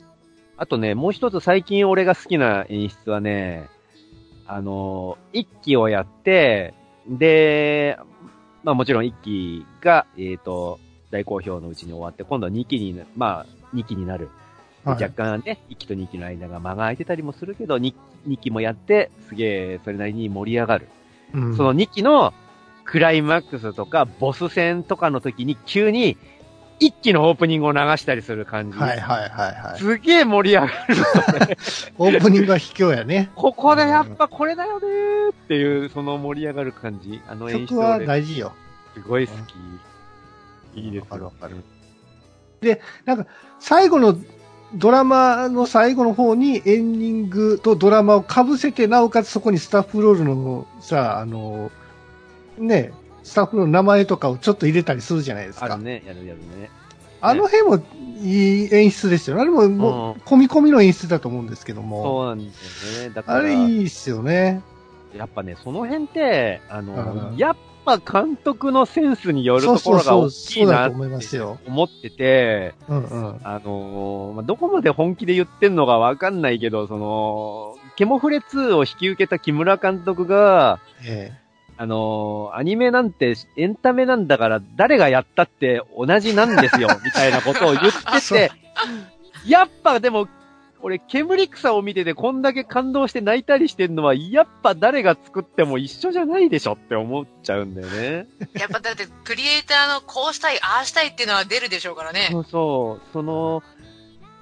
[0.57, 3.69] あとね、もう一つ最近俺が好きな演出はね、
[4.47, 6.75] あの、一期をやって、
[7.09, 7.99] で、
[8.65, 10.79] まあもちろん一期が、えっ、と、
[11.11, 14.31] 大好評のうちに終わって、今度は二期にな、まあ、二期になる。
[14.87, 17.95] ではい若干ね、一期と二期の間が間が空いてたりもするけど、二
[18.25, 20.89] 二期もやって、すげえ、それなりに盛り上がる。
[21.35, 22.33] うんその2期の
[22.85, 26.17] クライマックスとかボス戦とかの時に急に
[26.79, 28.79] 一期のオープニングを流したりする感じ。
[28.79, 29.79] はいはいはいはい。
[29.81, 30.75] すげえ盛り上がる。
[31.99, 33.31] オープニングは卑怯やね。
[33.35, 37.21] ここでやっぱこれだよねーっていう、その盛り上がる感じ。
[37.27, 38.53] あの演出曲は俺大事よ。
[38.95, 39.33] すごい好
[40.75, 40.81] き。
[40.81, 41.57] いいですわかるわかる。
[42.61, 43.27] で、なんか、
[43.59, 44.17] 最後の、
[44.75, 51.71] ドラマの最後の方にエンディングとドラマを被せて、なおかつそこにスタッフロールのさ、あの、
[52.59, 55.67] ね、スタッフの名前とかをちょっと入れたりするじゃないですか。
[55.67, 56.71] あるね、やるやるね。
[57.21, 57.83] あの辺も
[58.21, 59.43] いい演出ですよね。
[59.43, 62.03] あれももう、込み込みの演出だと思うんですけども。
[62.03, 63.15] そうなんですよね。
[63.15, 64.63] だから、あれいいっすよね。
[65.17, 71.59] やっぱね、その辺って、あの、うんやっぱ監督のセンスによるところが大きそいうなっだと思いますてよ。
[71.67, 73.41] 思ってて、うんうん。
[73.45, 81.33] あのーまあ、どこまで本気で言ってんのかわかんないけど、その、ケモフレ2を引き受けた木村監督が、え
[81.79, 87.85] あのーアニメなんてエンタメなんだから誰がやったって同じなんですよ、みたいなことを言っ
[88.21, 88.51] てて、
[89.47, 90.27] やっぱでも、
[90.83, 98.27] 俺、煙草を見ててこんだけ感動して泣いたりしてんのは、やっぱ誰が作っても一緒じゃないでしょって思っちゃうんだよね。
[98.55, 102.29] やっぱだって、クリエイターのこうしたい、ああしたいっていうのは出るでしょうからね。
[102.31, 103.13] そうそう。
[103.13, 103.63] その、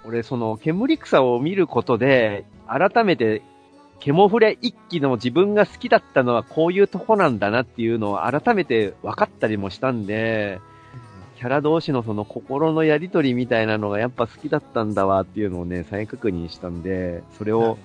[0.05, 3.43] 俺、その、煙草を見ることで、改めて、
[4.01, 10.61] ケモフレ一期の自分が好きだったのはこういうとこなんだなっていうのを改めて分かったりもしたんで、
[11.45, 17.77] キャラ同士のその心のやりとりみたいなのがやっぱ好きだったんだわっていうのをね、再確認したんで、それを、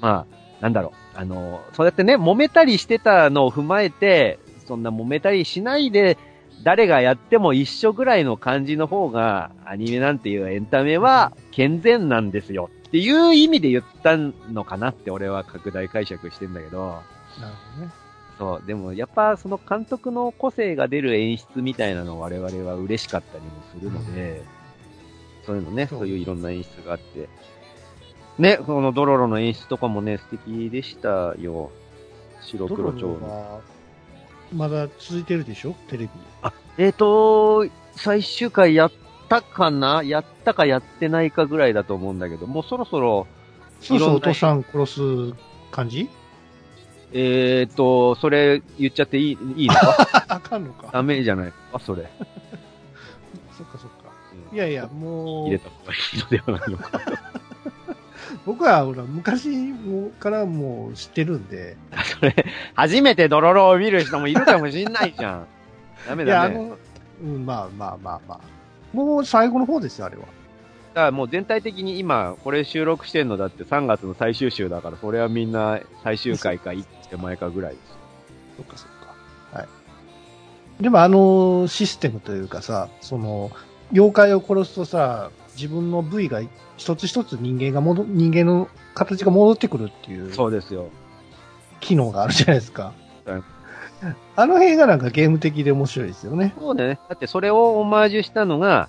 [0.00, 6.16] まあ、なんだろう、あの、そうやってね、揉めたりしてたのを踏まえて、そんな揉めたりしないで、
[6.62, 17.00] 誰がやっても一緒ぐらいの感じの方が、アニメなんていうエンタメは健全なんですよっていう意味で言ったのかなって俺は拡大解釈してんだけど、
[17.40, 18.05] なるほどね。
[18.38, 24.42] そう、でもやっぱその監督の個性が出る演出みたいなのを我々は嬉しかったりもするので、
[25.44, 27.28] そういうのね、そういういろんな演出があって、
[28.38, 31.70] ね、そのドロロの演出とかもね、素敵でしたよ。
[32.42, 33.54] 白黒蝶の。
[33.54, 33.60] は
[34.52, 35.74] まだ続いてるでしょ？
[35.88, 36.10] テレビ。
[36.78, 38.92] えっ、と、最終回やっ
[39.28, 40.02] たかな？
[40.04, 43.26] やったかやってないかぐらいだと思うんだけど、もうそろそろ
[43.80, 45.00] そうそう、お父さん殺す
[45.70, 46.08] 感じ？
[47.18, 49.74] えーっと、それ言っちゃっていい、いいの？
[49.74, 50.90] かあ、あかんのか。
[50.92, 51.52] ダメじゃない？
[51.72, 52.06] あ、それ。
[53.56, 53.96] そっかそっか。
[54.50, 57.00] うんいやいや、もう入れ、た方がいいのではないのか。
[58.44, 62.34] 僕はほら、昔もからもう知ってるんで、それ、
[62.74, 65.46] 初めてドロロを見る人もいるかもしんないじゃん。
[66.06, 66.54] ダメいや、だね。
[66.54, 66.76] あの、
[67.22, 68.40] うん、まあまあまあまあ。
[68.92, 70.22] もう最後の方ですよ、あれは。
[70.22, 77.96] だからもう全体的に今、これ収録してんのだって3月の最終週だから、それはみんな最終回か一 手前かぐらいですよ。
[78.58, 78.88] そっかそっ
[79.52, 79.58] か。
[79.58, 80.82] はい。
[80.82, 83.50] でもあのシステムというかさ、その、
[83.92, 86.42] 妖怪を殺すとさ、自分の部位が
[86.76, 90.90] 一つ一つ人間が戻、人間の形が戻ってくるっていうそうですよ。
[91.80, 92.92] 機能があるじゃないですか
[93.24, 93.42] はい。
[94.36, 96.54] あの辺がなんかゲーム的で面白いですよね。
[96.58, 96.98] そうね。
[97.08, 98.88] だってそれをオマージュしたのが、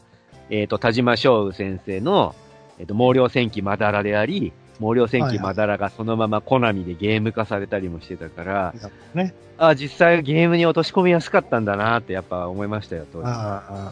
[0.49, 2.35] えっ、と、田島翔宇先生の、
[2.79, 8.73] えっ、と、毛量戦記まだらであり、毛量戦記まだらがそのままコナミでゲーム化されたりもしてたから、
[9.13, 9.33] ね。
[9.57, 13.27] あ実際ゲームに落とし込みやすかったんだなってやっぱ思いましたよ、当時。
[13.27, 13.43] ああ、あ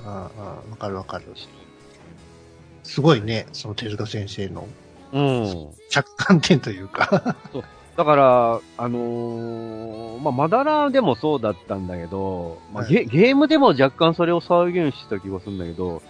[0.06, 1.26] あ、ああ、わかるわかる。
[2.84, 4.68] すごいね、その手塚先生の
[5.12, 5.68] うん。
[5.90, 7.36] 着眼点というか。
[7.98, 16.02] だから、あのーまあ、まだらでもそうだったんだけど、まあはいゲ、ゲームでも若干それを再現してた気がするんだけど、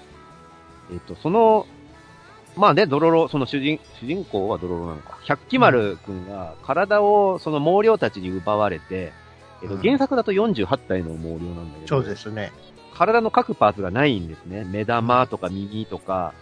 [0.92, 1.68] えっ、と、その、
[2.56, 5.18] まあね、ドロロ、その主人、主人公はドロロなのか。
[5.24, 9.12] 百鬼丸くんが体をその毛量たちに奪われて、
[9.62, 12.52] えっ、と、うん原作だと48体の毛量なんだけど、そうですね。
[12.94, 14.64] 体の各パーツがないんですね。
[14.64, 16.34] 目玉とか耳とか、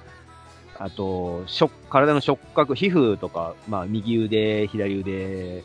[0.77, 5.63] あと、触体の触覚、皮膚とか、まあ、右腕、左腕、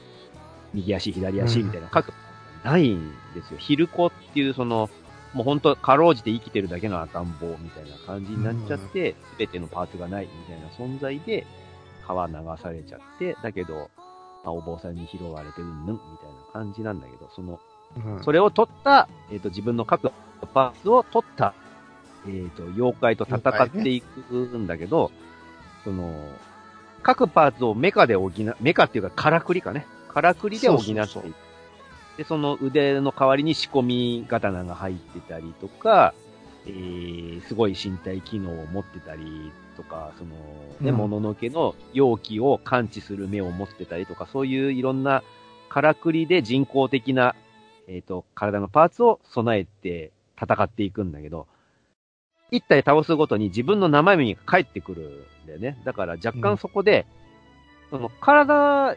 [0.72, 2.14] 右足、左足みたいな各パー
[2.60, 3.58] ツがないんですよ。
[3.58, 4.88] ヒルコっていう、その、
[5.34, 11.46] もう本当かろうじて生きてるだけの赤ん坊みたいな感じになっちゃって、すべ、てのパーツがないみたいな存在で、
[12.06, 13.90] 川流されちゃって、だけど、
[14.44, 17.60] まあ、お坊さんに拾われてうんぬんみたいな感じなんだけど、その、
[17.96, 20.12] うんそれを取った、えっ、と、自分の各
[20.52, 21.54] パーツを取った、
[22.26, 25.10] えっ、と、妖怪と戦っていくんだけど、
[25.84, 26.12] その、
[27.02, 29.86] 各パーツをメカで補う、メカっていうか、からくりかね。
[30.08, 30.96] からくりで補っていく。
[30.96, 31.47] そうそうそう
[32.18, 36.12] で、その腕の代わりに仕込み刀が入ってたりとか、
[36.66, 40.30] えー、すごい身体機能を持ってたりとか、その、
[40.80, 45.22] ね、うんもののけの容器を感知する目を持ってたりとか、そういういろんな
[45.68, 47.36] からくりで人工的な、
[47.86, 51.46] えっ、と、体のパーツを備えて戦っていくんだけど、
[52.50, 55.80] 一体倒すごとに自分の生身が返ってくるんだよね。
[55.84, 57.06] だから若干そこで、
[57.90, 58.96] その体、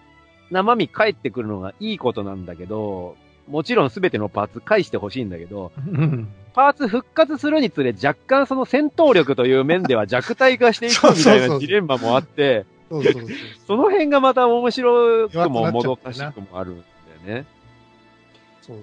[0.51, 3.15] 生身返ってくるのがいいことなんだけど、
[3.47, 6.27] もちろんすべてのパーツ返してほしいんだけど、うん。
[6.53, 12.65] パーツ復活するにつれ若干その戦闘力という面では弱体化していくみたいなジレンマもあって、
[13.65, 16.83] その辺がまた面白くも弱もどかしくもあるんだ
[17.33, 17.45] よね。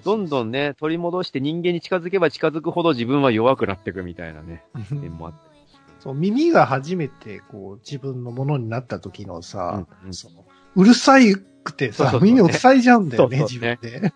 [0.03, 5.81] どんどんね、取り戻して人間に近づけば近づくほど自分は弱くなっていくみたいなね、点もあったりする。
[5.99, 10.13] そう、耳が初めてこう自分のものになった時のさ、うんうん。
[10.13, 10.43] その
[10.75, 14.13] うるさいくてさ、そうそうそう耳を塞いじゃうんだよね、自そうそうね分で。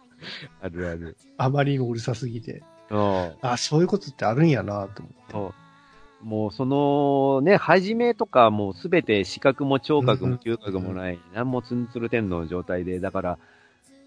[0.62, 1.18] あるある。
[1.38, 2.64] あまりにもうるさすぎて。
[3.42, 5.64] あ、そういうことってあるんやなと思って。
[6.24, 13.38] もうそのね、始めとかもうすべて視覚も聴覚も嗅覚もない、なんもツンツル天の状態で、だから、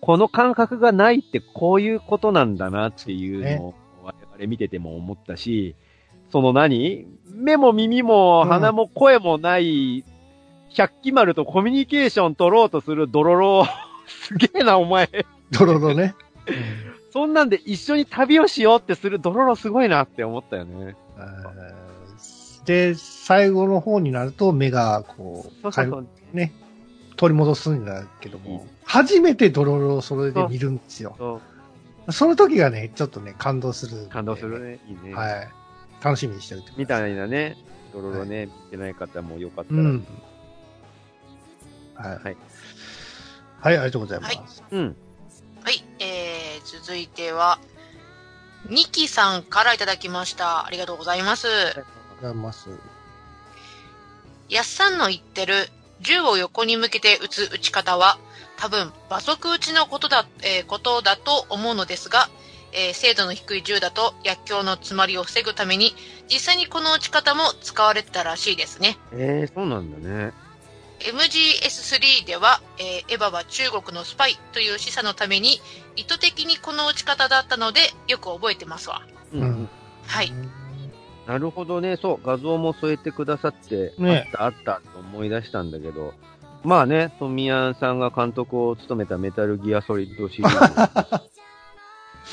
[0.00, 5.74] この感覚がないってこういうことなんだなっていうのを我々見てても思ったし、
[6.32, 7.06] その何？
[7.30, 10.02] 目も耳もうん鼻も声もない、
[10.76, 13.66] 百鬼丸とコミュニケーション取ろうとするドロロ、
[14.06, 15.08] すげえなお前。
[15.50, 16.14] ドロロね。
[17.10, 20.94] そんなんで一緒に旅をしようってするドロロすごいなって思ったよね。
[22.66, 26.06] で、最後の方になると目がこう、そうそうそう。
[26.34, 26.52] ね、
[27.16, 31.40] 取り戻すんだけども、初めてドロロをそれで見るんですよ。
[32.10, 34.08] その時がね、ちょっとね、感動する。
[34.08, 34.78] 感動するね。
[34.86, 35.14] いいね。
[35.14, 35.48] はい。
[36.02, 36.80] 楽しみにしておいてください。
[36.80, 37.56] みたいなね、
[37.94, 39.80] ドロロね、見てない方もよかったら。
[39.80, 40.06] うん。
[41.98, 42.18] はい。
[42.22, 42.36] はい。
[43.60, 44.62] はい、ありがとうございます。
[44.70, 44.96] うん。
[45.62, 47.58] はい、えー、続いては、
[48.68, 50.66] ニキさんからいただきました。
[50.66, 51.48] ありがとうございます。
[51.48, 52.68] ありがとうございます。
[54.48, 55.68] やっさんの言ってる
[56.00, 58.18] 銃を横に向けて撃つ撃ち方は
[58.56, 62.28] 多分馬足撃ちのことだ、えーことだと思うのですが、
[62.72, 65.92] えー精度の低い銃だと薬莢の詰まりを防ぐために
[66.28, 68.98] 実際にこの撃ち方も使われてたらしいですね。
[69.12, 70.32] ええー、そうなんだね。
[71.12, 75.60] MGS3 では、えーエヴァは中国のスパイという示唆のために
[75.94, 79.02] 意図的にこの撃ち方だったのでよく覚えてますわ。
[79.32, 79.40] うん。
[79.40, 79.68] うん
[80.06, 80.32] はい。
[81.26, 81.96] なるほどね。
[82.00, 86.14] そう、画像も添えてくださって、ねあったあったと思い出したんだけど、
[86.62, 90.56] まあね、富谷さんが監督を務めたメタルギアソリッドシリーズ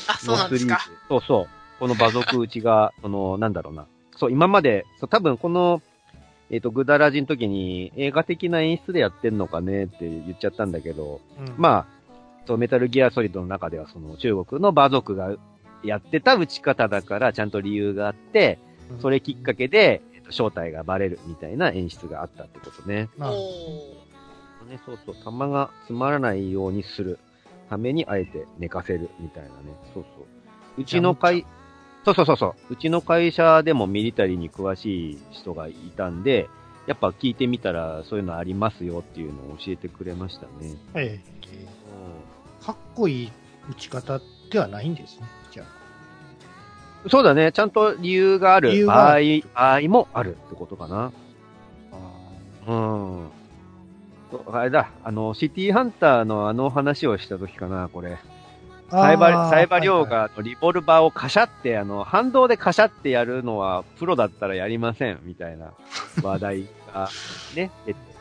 [0.08, 0.80] あ、そうなんですか。
[1.08, 1.48] そうそう。
[1.80, 3.86] この馬族打ちが、 その、なんだろうな。
[4.16, 5.82] そう、今まで、そう多分この、
[6.54, 11.86] えっ、と、グダラジの時に映画的な演出でやってんのかねって言っちゃったんだけど、うんまあ、
[12.46, 15.34] そう、メタルギアソリッドの中ではその中国の馬族が
[15.82, 18.60] やってた打ち方だからちゃんと理由があって、
[19.02, 23.08] それきっかけで、えっと正体がバレるみたいな演出があったってことね。
[23.18, 23.30] まあ
[24.86, 27.18] そうそう、弾がつまらないようにする
[27.68, 29.54] ためにあえて寝かせるみたいなね。
[29.92, 30.22] そうそ
[30.78, 30.80] う。
[30.80, 31.44] うちの会、
[32.04, 32.74] そうそうそうそう。
[32.74, 36.48] うちの会社でもミリタリーに詳しい人がいたんで、
[36.86, 40.76] やっぱ聞いてみたらそういうのありますよっていうのを教えてくれましたね。
[40.94, 41.34] ええ
[42.64, 43.32] かっこいい
[43.70, 45.26] 打ち方ではないんですね。
[45.50, 47.08] じゃあ。
[47.08, 47.52] そうだね。
[47.52, 49.18] ちゃんと理由があ理る場合
[49.54, 51.12] 場合もあるってことかな。
[52.66, 53.28] あうん。
[54.52, 58.18] あれだ、あの、シティハンターのあの話をした時かな、これ。
[58.90, 65.72] ーサイバ、サイバリョウがリボルバーをカシャって、あの、反動でカシャってやるのは、プロだったらやりません、みたいな
[66.22, 67.08] 話題が、
[67.54, 68.14] ね、出て。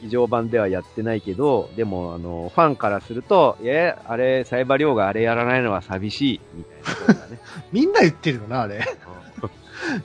[0.00, 7.38] 劇場版ではやってないけど、でも、あの、ファンからすると、え、あれ、サイバリョウがあれやらないのは寂しい、みたいなことだね。
[7.72, 8.80] みんな言ってるよな、あれ。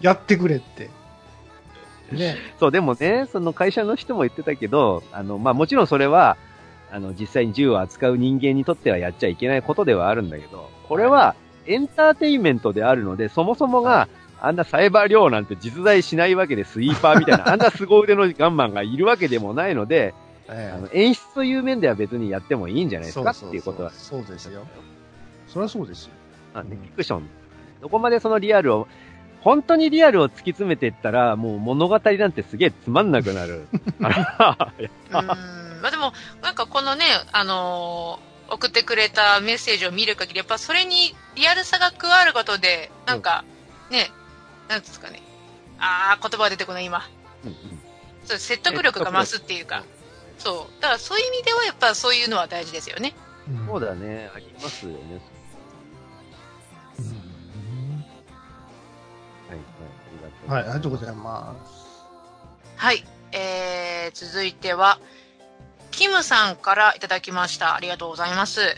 [0.01, 0.89] やってくれって。
[2.11, 2.37] ね。
[2.59, 6.37] そう、でもね、その会社の人も言ってたけど、あの、まあ、もちろんそれは、
[6.91, 14.07] あの、実際に銃を扱う人間にとってはやっちゃいけないことではあるんだけど、これはエンターテインメントであるので、そもそもが、
[14.41, 20.13] あんなサイバー量なんて実在しないわけで、スイーパーみたいな、 あんな凄腕のガンマンがいるわけでもないので、
[20.47, 23.89] えあの演出という面では別にやってもいいんじゃないですかっていうことは。
[23.91, 24.61] そうですよ。
[25.47, 26.11] そりゃそうですよ。
[26.53, 27.27] まあね、フィクション。
[27.81, 28.87] どこまでそのリアルを、
[29.41, 33.67] 本当にリアルを突き詰めていったら、もう物語なんてすげえつまんなくなる。
[33.99, 34.57] か
[35.11, 35.27] ら
[35.75, 35.81] うーん。
[35.81, 43.43] まあでも、なんかこのね、あのー送ってくれたメッセージを見る限り、やっぱそれにリアルさが加わることで、なんか、
[43.89, 44.11] ね、
[44.69, 45.21] なんですかね。
[45.79, 47.01] あー、言葉が出てこない今。
[47.43, 47.55] うんうん
[48.25, 49.83] そう説得力が増すっていうか。
[50.39, 50.81] そう。
[50.81, 53.13] だからそういう意味ではやっぱそういうのは大事ですよね。
[53.47, 54.97] うんそうだね、ありますよね。
[56.99, 57.05] うん
[59.47, 59.59] はい、はい、あ
[60.11, 60.51] りがとう。
[60.51, 62.05] はい、ありがとうございます。
[62.75, 63.03] はい。
[63.31, 64.99] えー、続いては、
[65.95, 67.73] キムさんからいただきました。
[67.73, 68.75] ありがとうございます。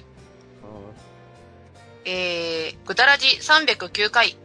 [2.06, 4.38] えー、ぐだらじ309回。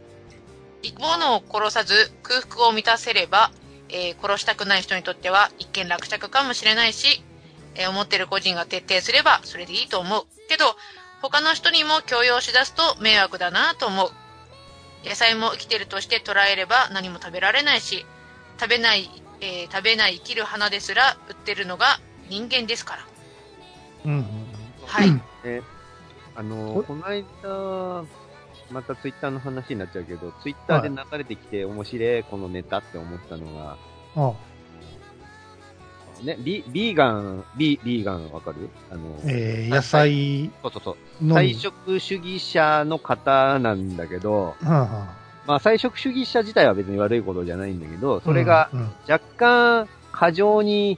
[0.81, 3.51] 生き物を殺さず空腹を満たせれば、
[3.89, 7.23] えー殺したくない人にとっては一見落着かもしれないし、
[7.75, 10.25] えー思ってる個人が徹底すればそれでいいと思う。
[10.49, 10.75] けど、
[11.21, 14.11] 他の人にも強要しだすと迷惑だなと思う。
[15.07, 18.03] 野菜も生きてるとして捉えれば何も食べられないし、
[18.59, 19.11] 食べない、
[19.41, 21.99] えー食べない生きる花ですら売ってるのが
[22.29, 23.05] 人間ですから。
[24.05, 24.25] うんうん
[24.85, 25.11] はい。
[25.11, 25.21] ね、
[26.35, 28.05] あの、この間、
[28.71, 33.77] またツイッターの話になっちゃうけど、ツイッターで流れてきて面白いこのネタって思ったのが、
[34.15, 34.33] あ
[36.23, 38.69] ね、ビビーガン、ビビーガンわかる？
[38.91, 41.27] あの、えー野菜そうそうそう。
[41.33, 45.13] 菜食主義者の方なんだけど、はあは
[45.45, 48.69] まあ菜食主義者自体は別に悪いことじゃないんだけど、あそれが
[49.09, 50.97] 若干過剰に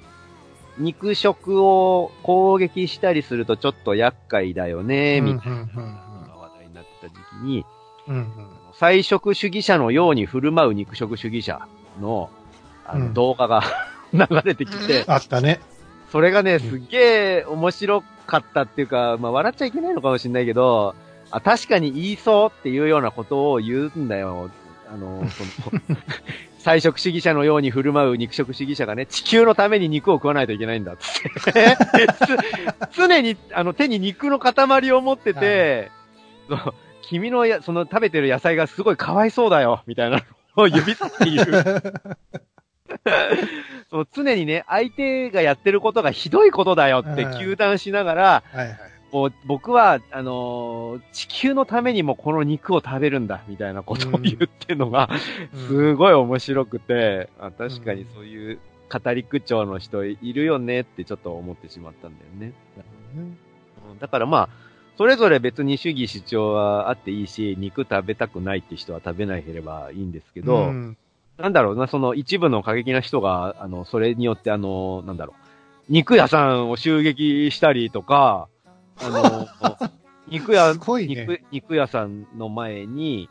[0.78, 5.58] 肉食を攻撃したりするとちょっと厄介だよね、みたいな
[6.36, 7.66] 話題になってた時期に、
[8.74, 11.68] 菜食主義者のように振る舞う肉食主義者
[12.02, 12.30] の
[12.86, 13.64] あのうん動画が
[14.14, 15.60] 流れてきて、あったね。
[16.12, 20.96] それがね、すっげえ面白かったっていうか、まあ笑っちゃいけないのかもしれないけど、
[21.32, 24.50] あ、確かに言いそうっていうようなことを言うんだよ。
[24.88, 25.44] あの、そ
[25.76, 25.82] の、
[26.66, 31.78] 菜食主義者のように振る舞う肉食主義者がね、地球のために肉を食わないといけないんだっつって。
[32.92, 35.92] つ常に、あの、手に肉の塊を持ってて、
[36.50, 40.24] そう君のや、その食べてる野菜がすごいかわいそうだよ、みたいな
[40.58, 41.84] のを指さって言う。
[43.92, 48.95] その常にね、相手がやってることがひどいことだよってうん糾弾しながら、はいはい。
[49.16, 55.10] もう僕は、あのー地球のためにもこの肉を食べるんだ、みたいなことを言ってるのが、
[55.54, 55.68] うん。
[55.68, 58.60] すごい面白くて、あ確かにそういう
[58.92, 62.54] 語り口調の人いるよねってちょっと思ってしまったんだよね。
[63.16, 63.38] うん
[64.02, 64.50] だからまあ、
[64.98, 70.98] それぞれ別に主義主張はあっていいし、肉食べたくないって人は食べなければいいんですけど、うん。
[71.38, 75.36] なんだろうな、その一部の過激な人が、あの、それによってあの、なんだろ
[75.88, 78.50] う、肉屋さんを襲撃したりとか、
[79.02, 79.48] あの、
[80.28, 83.30] 肉屋、ね肉、肉屋さんの前に、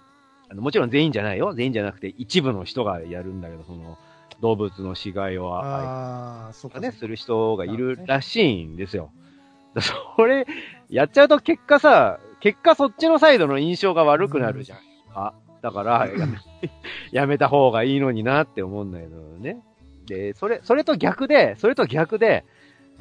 [0.49, 1.55] あの、もちろん全員じゃないよ。
[1.55, 3.99] 全員じゃなくて一部の人がやるんだけど、その、
[4.41, 6.81] 動物の死骸をあああ、そうか。
[6.81, 9.11] ね、する人がいるらしいんですよ。
[10.17, 10.47] それ、
[10.89, 14.79] やっちゃうと結果さ、結果そっちのサイドの印象が悪くなるじゃん。
[15.15, 16.39] あ、だから、 やめ、
[17.11, 19.62] やめた方がいいのになって思うんだけどね。
[20.07, 22.45] で、それ、それと逆で、それと逆で、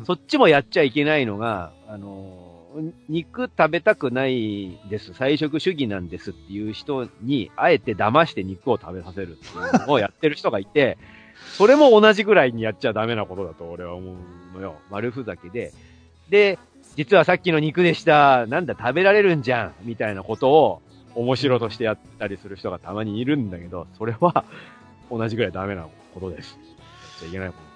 [0.06, 2.43] そっちもやっちゃいけないのが、あの、
[3.10, 10.98] 肉食べたくないです、菜食主義なんですっていう人に、あえて騙して肉を食べさせるっていうのをやってる人がいて、
[11.58, 14.76] それも同じぐらいにやっちゃダメなことだと俺は思うのよ。
[14.90, 15.72] 丸ふざけで。
[16.30, 16.58] で、
[16.96, 20.82] 実はさっきの肉でした、なんだ食べられるんじゃん、みたいなことを
[21.16, 24.46] 面白としてやったりする人がたまにいるんだけど、それは
[25.12, 26.58] 同じぐらいダメなことです。
[26.58, 26.74] や
[27.18, 27.74] っちゃいけないこと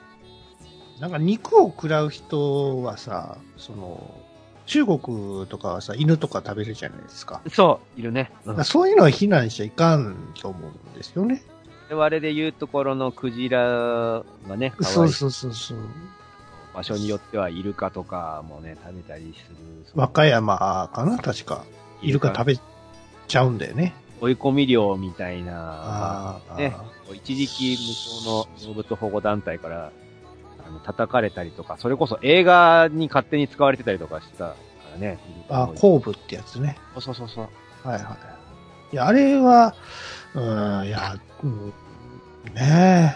[1.02, 4.27] なんか肉を食らう人はさ、その、
[4.68, 7.42] 中国とかはさ、犬とか食べるじゃないですか。
[7.46, 7.50] と。
[7.50, 8.32] そう、いるね。
[8.46, 11.42] うんそういうのは非難しちゃいかんと思うんですよね。
[11.90, 15.78] 我々で言うところのクジラがね、そうそうそうそう。
[16.74, 19.56] 場所によってはイルカとかもね、食べたりする。
[19.96, 21.64] 和歌山かな確か。
[22.02, 22.60] イルカ食べ
[23.28, 23.96] ちゃうんだよね。
[24.20, 26.40] 追い込み漁みたいな。
[26.58, 26.76] ね、
[27.14, 29.92] 一時期向こうの動物保護団体から、
[30.68, 34.56] あの、叩かれたりとか、それこそ映画に勝手に使われてたりとかしたか
[34.94, 35.20] らね。
[35.50, 36.78] あ、後部ってやつね。
[37.00, 37.48] そうそうそう。
[37.88, 38.18] はいは
[38.92, 38.94] い。
[38.94, 39.76] いや、あれは、
[40.34, 40.40] う
[40.84, 41.68] ん、いや、うん、
[42.54, 43.16] ね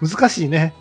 [0.06, 0.74] 難しいね。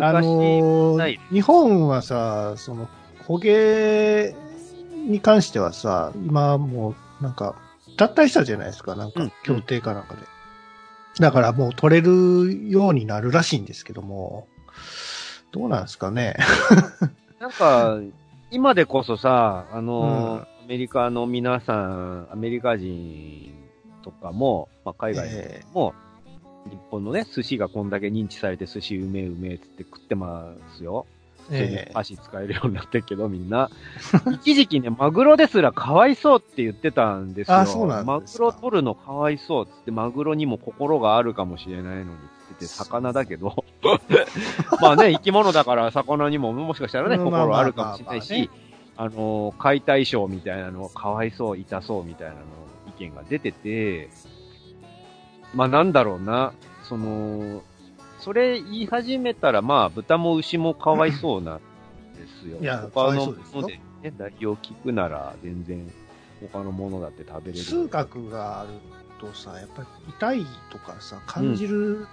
[0.00, 1.34] あ難しい。
[1.34, 2.88] 日本はさ、その、
[3.26, 4.34] 捕鯨
[5.08, 7.56] に関してはさ、今もう、なんか、
[7.96, 10.20] 脱退したじゃないですか、なんかうん、協定かなんかで。
[11.20, 14.48] だからもう取れるようになるらしいんですけども、
[15.54, 16.34] どうなんですかね。
[17.38, 18.00] なんか、
[18.50, 23.52] 今でこそさ、あの、うんアメリカの皆さん、アメリカ人
[24.02, 25.92] とかも、まあ、海外えも、
[26.70, 31.04] 日本のね、寿司がこんだけ認知されて寿司うめえうめえっつって食ってますよ。
[31.50, 33.68] えそれでええ箸使えるようになってるけど、みんな。
[34.42, 37.58] 一時期ね、マグロですらかわいそうって言ってたんですよ。
[37.58, 42.10] あそうなんマグロ取るのかわいそうっつって、マグロにも心があるかもしれないのに
[42.54, 43.64] ってて、魚だけど。
[44.80, 48.50] まあね、生き物だから魚にももしかしたらね、心あるかもしれないし、
[48.96, 52.40] あの、解体ショーみたいなのかわいそう、痛そうみたいなの
[52.88, 54.08] 意見が出てて、
[55.54, 56.52] まあなんだろうな、
[56.84, 57.62] その、
[58.20, 61.62] それ言い始めたら、まあ、豚も牛もかわいそうなんで
[62.42, 62.58] すよ。
[62.58, 65.92] いやか他のものでね、代用聞くなら、全然、
[66.52, 67.64] 他のものだって食べれる。
[67.64, 68.70] 痛覚がある
[69.20, 72.06] とさ、やっぱり痛いとかさ、感じる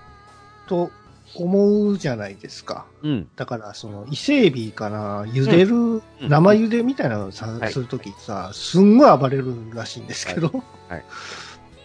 [0.72, 0.90] と
[1.36, 2.86] 思うじゃないですか。
[3.04, 3.28] うん。
[3.36, 11.04] だから、その、伊勢海老かな、茹でる、うん生茹でみたいなのをさ、はいするときさ、すんごい暴れるらしいんですけど、はい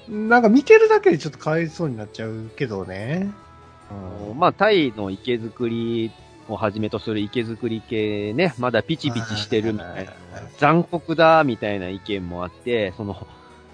[0.08, 3.28] なんか見てるだけでちょっとかわいそうになっちゃうけどね。
[4.30, 6.12] うんまあ、タイの池作り
[6.48, 13.26] をはじめとする池作り系ね、まだピチピチしてるみたいなはいはいはい、残酷だみたいな意見もあって、その、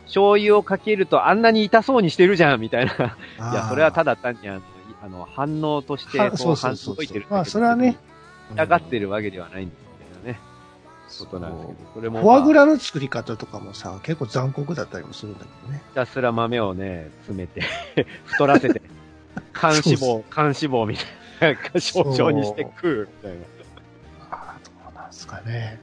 [0.06, 2.92] 醤油をかけるとあんなに痛そうにしてるじゃんみたいな。
[2.94, 4.62] いや、それはただ単にあの、
[5.02, 7.98] あの反応として、こう、反応いてるまあそれはね、
[8.52, 9.80] 痛がってるわけではないんです
[10.22, 10.40] けどね。
[11.18, 15.82] ことなんですけど、それも、フォアグララの作り方とかもさ、結構残酷だったりもするんだけどね。
[15.88, 17.62] ひたすら豆をね、詰めて、
[18.26, 18.80] 太らせて、
[19.52, 20.96] 肝脂肪、肝脂肪み
[21.40, 23.44] たいな、象徴にして食う、みたいな。
[24.30, 25.80] ああ、どうなんですかね。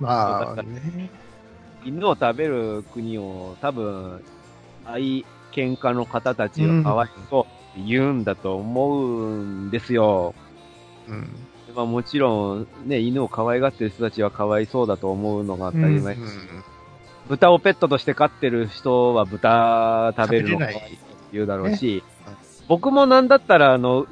[0.00, 1.10] まあね。
[1.84, 4.24] 犬を食べる国を多分、
[4.86, 10.34] 愛犬家の方たちがかわいそうって言うんだと思うんですよ。
[11.08, 11.28] うん。
[11.74, 16.14] まあもちろん、ね、犬を可愛がってる人たちはかわいそうだと思うのが当たり前。
[16.14, 16.28] うん
[17.28, 20.98] 豚をペットとして飼ってる人は豚食べるのが食べれない
[21.32, 22.12] 言うだろうし、ね
[22.68, 24.06] 僕もなんだったら、あの、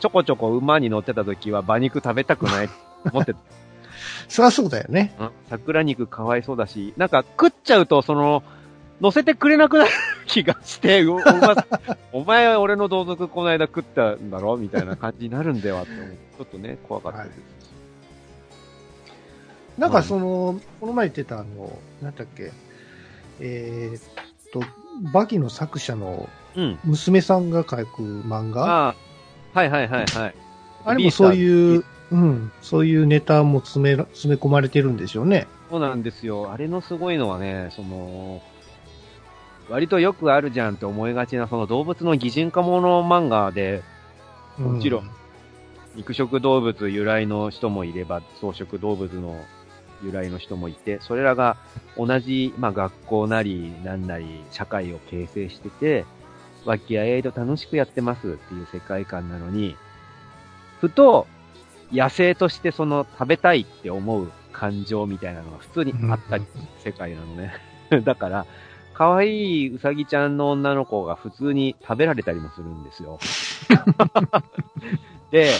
[0.00, 2.74] ちょこちょこ馬に乗ってた時は馬肉食べたくないと
[3.12, 3.38] 思ってた。
[4.28, 5.14] そりゃそうだよね。
[5.20, 8.42] うん桜肉かわいそうだし、なんか食っちゃうと、その、
[9.00, 9.90] 乗せてくれなくなる
[10.30, 11.54] 気がして、ううま
[12.12, 16.06] お前 は俺の同族この間食ったんだろみたいな感じになるんではって思う。
[16.06, 17.38] ちょっとね、怖かったです。
[19.78, 22.52] なんかその、この前言ってたあの、なんだっけ、
[23.40, 24.02] えーっ
[24.52, 24.62] と、
[25.12, 26.78] バキの作者のうん。
[26.84, 28.88] 娘さんが書く漫画？
[28.88, 28.94] あ
[29.54, 30.34] あ、はいはいはいはい。
[30.84, 31.34] あれもそうう。
[31.34, 35.46] いう、うん、そういうネタも詰めら、詰め込まれてるんでしょうね。
[35.70, 36.50] そうなんですよ。
[36.50, 38.42] あれのすごいのはね、その、
[39.70, 43.82] 割とよくあるじゃんって思いがちな、その動物の擬人化もの漫画で、
[44.58, 45.10] うもちろん。
[45.94, 49.40] 肉食動物由来の人もいれば、草食動物の
[50.02, 51.56] 由来の人もいて、それらが
[51.96, 56.04] 同じ、まあ学校なり、なんなり、社会を形成してて、
[56.64, 59.76] 和気あいあいと楽しくやってますっていう世界観なのに、
[60.80, 61.28] ふと、
[61.92, 66.44] 野生としてその食べたいって思う感情みたいなのが普通にあったり
[66.84, 67.52] 世界なのね。
[68.04, 68.46] だから、
[69.00, 73.18] 可愛いうさぎちゃんの女の子が普通に食べられたりもするんですよ。
[75.32, 75.52] で、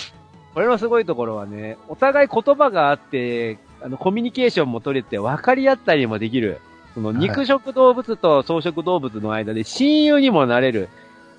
[0.53, 6.61] これのすごいところはね、お互い言葉があって、あの、コミュニケーションも取れて分かり合ったりもできる。
[6.93, 10.91] その肉食動物と草食動物の間で親友にもなれる。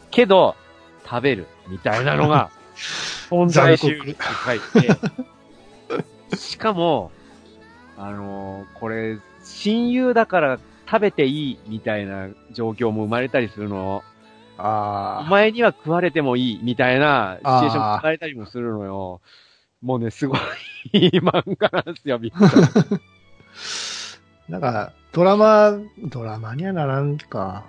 [0.10, 0.56] けど、
[1.08, 1.46] 食べる。
[1.68, 2.50] みたいなのが、
[3.30, 4.60] 存在しって書い
[6.32, 6.36] て。
[6.36, 7.12] しかも、
[7.96, 10.60] あのーこれ、親友だから
[10.92, 13.98] 食べていいみたいな状況も生まれたりするの。
[13.98, 14.04] お
[14.64, 19.22] あ前には食われてもいいみたいなシチュエーションあーが生まれたりもするのよ。
[19.82, 20.40] もうね、すごい
[20.94, 22.80] いい漫画なんですよ、びっくりした。
[22.82, 22.86] あ。
[24.52, 27.64] なんか、ドラマ、ドラマにはならんか。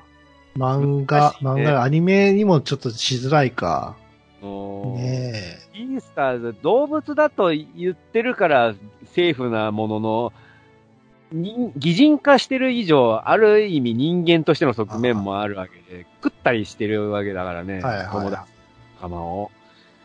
[0.57, 3.97] 漫画、ね漫画、アニメにもちょっとしづらいか。
[4.43, 10.42] ねイースターズ、動物だと言ってるからセーフなものの、人
[11.33, 17.81] 擬人化してる以上、ある意味人間としての側面もあるわけで、食ったりしてるわけだからね、え。
[17.83, 18.13] はいはいはい。
[18.13, 18.53] 友達
[19.03, 19.51] 仲間を。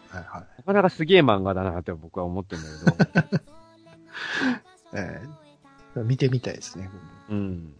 [0.09, 0.41] はいはい。
[0.57, 3.41] なかなかすげえ漫画だなって僕は思ってるんだけど。
[4.97, 5.21] え
[5.95, 6.89] え見てみたいですね。
[7.29, 7.73] うん。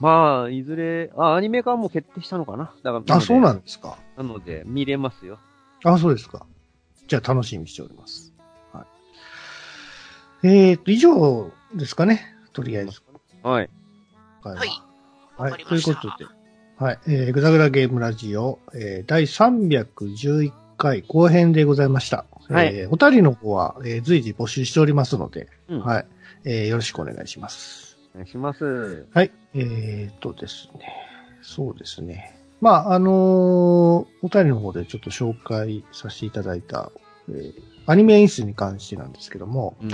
[0.00, 3.98] まあ、いずれ、あ、アニメ化も決定したのかなだから、あ、そうななんですか。
[4.16, 5.38] なので見れますよ。
[5.84, 6.46] あ、そうですか。
[7.08, 8.32] じゃあ楽しみにしております。
[8.72, 8.86] は
[10.42, 10.46] い。
[10.46, 12.37] えーと、以上ですかね。
[12.58, 13.00] とりあえず。
[13.44, 13.70] はい。
[14.42, 14.68] はい。
[15.36, 15.64] はい。
[15.64, 16.26] ということで。
[16.76, 16.98] はい。
[17.06, 22.24] えー、ぐだぐだゲームラジオ、えー、第311回後編でございました。
[22.48, 26.06] はいえー、お便りの方は、えー、随時募集しておりますので、うんはい。
[26.44, 27.96] えー、よろしくお願いします。
[28.12, 29.06] お願いします。
[29.14, 29.30] はい。
[29.54, 30.92] えーとですね。
[31.42, 32.36] そうですね。
[32.60, 36.90] まあ、あのーお便りの方でちょっと紹介させていただいた、
[37.28, 37.52] えー
[37.86, 39.90] アニメ演出に関してなんですけども、うん。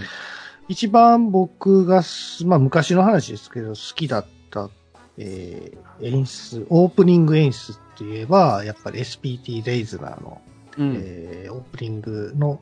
[0.68, 4.70] 一番僕がす、まあ昔の話ですけど、好きだった、
[5.18, 10.40] えー演出、オープニング演出って言えば、やっぱり SPT レイズナーの、
[10.78, 10.94] うん。
[10.96, 12.60] えーオープニングの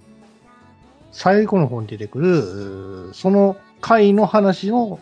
[1.12, 4.98] 最後の方に出てくる、その回の話の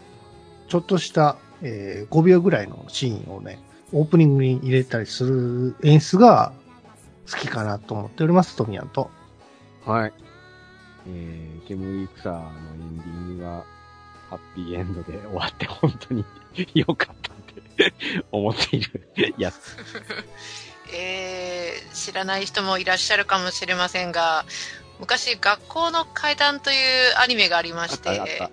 [0.68, 3.59] ちょっとした、えー5秒ぐらいのシーンをね、
[3.92, 6.53] オープニングに入れたりする演出が
[7.30, 9.11] 好きかなと思っております、トミヤンと。
[9.84, 10.12] はい。
[11.07, 13.64] えー、煙草のエンディングが、
[14.30, 16.24] ハッピーエンドで終わって本当に
[16.74, 17.36] 良かったっ
[17.76, 17.92] て
[18.30, 19.76] 思っている やつ。
[20.92, 24.44] えー、知らない人もいらっしゃるかもしれませんが、
[25.01, 28.51] 昔、学校の階段というアニメがありまして。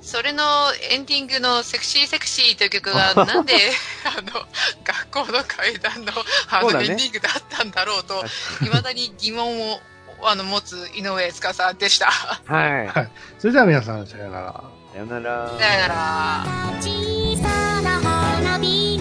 [0.00, 0.42] それの
[0.90, 3.54] エンディングのセクシーセクシーという曲がなんで、
[4.04, 4.46] あの、
[4.84, 6.12] 学校の階段の
[6.48, 9.80] あの、エンディングだったんだろうと、確未だに疑問を
[10.24, 11.40] あの持つ井上司
[11.78, 12.06] でした。
[12.06, 13.10] はい。
[13.38, 14.64] それでは皆さん、さよなら。
[14.92, 15.48] さよなら。
[15.48, 16.44] さよなら。
[16.80, 18.91] 小さな花火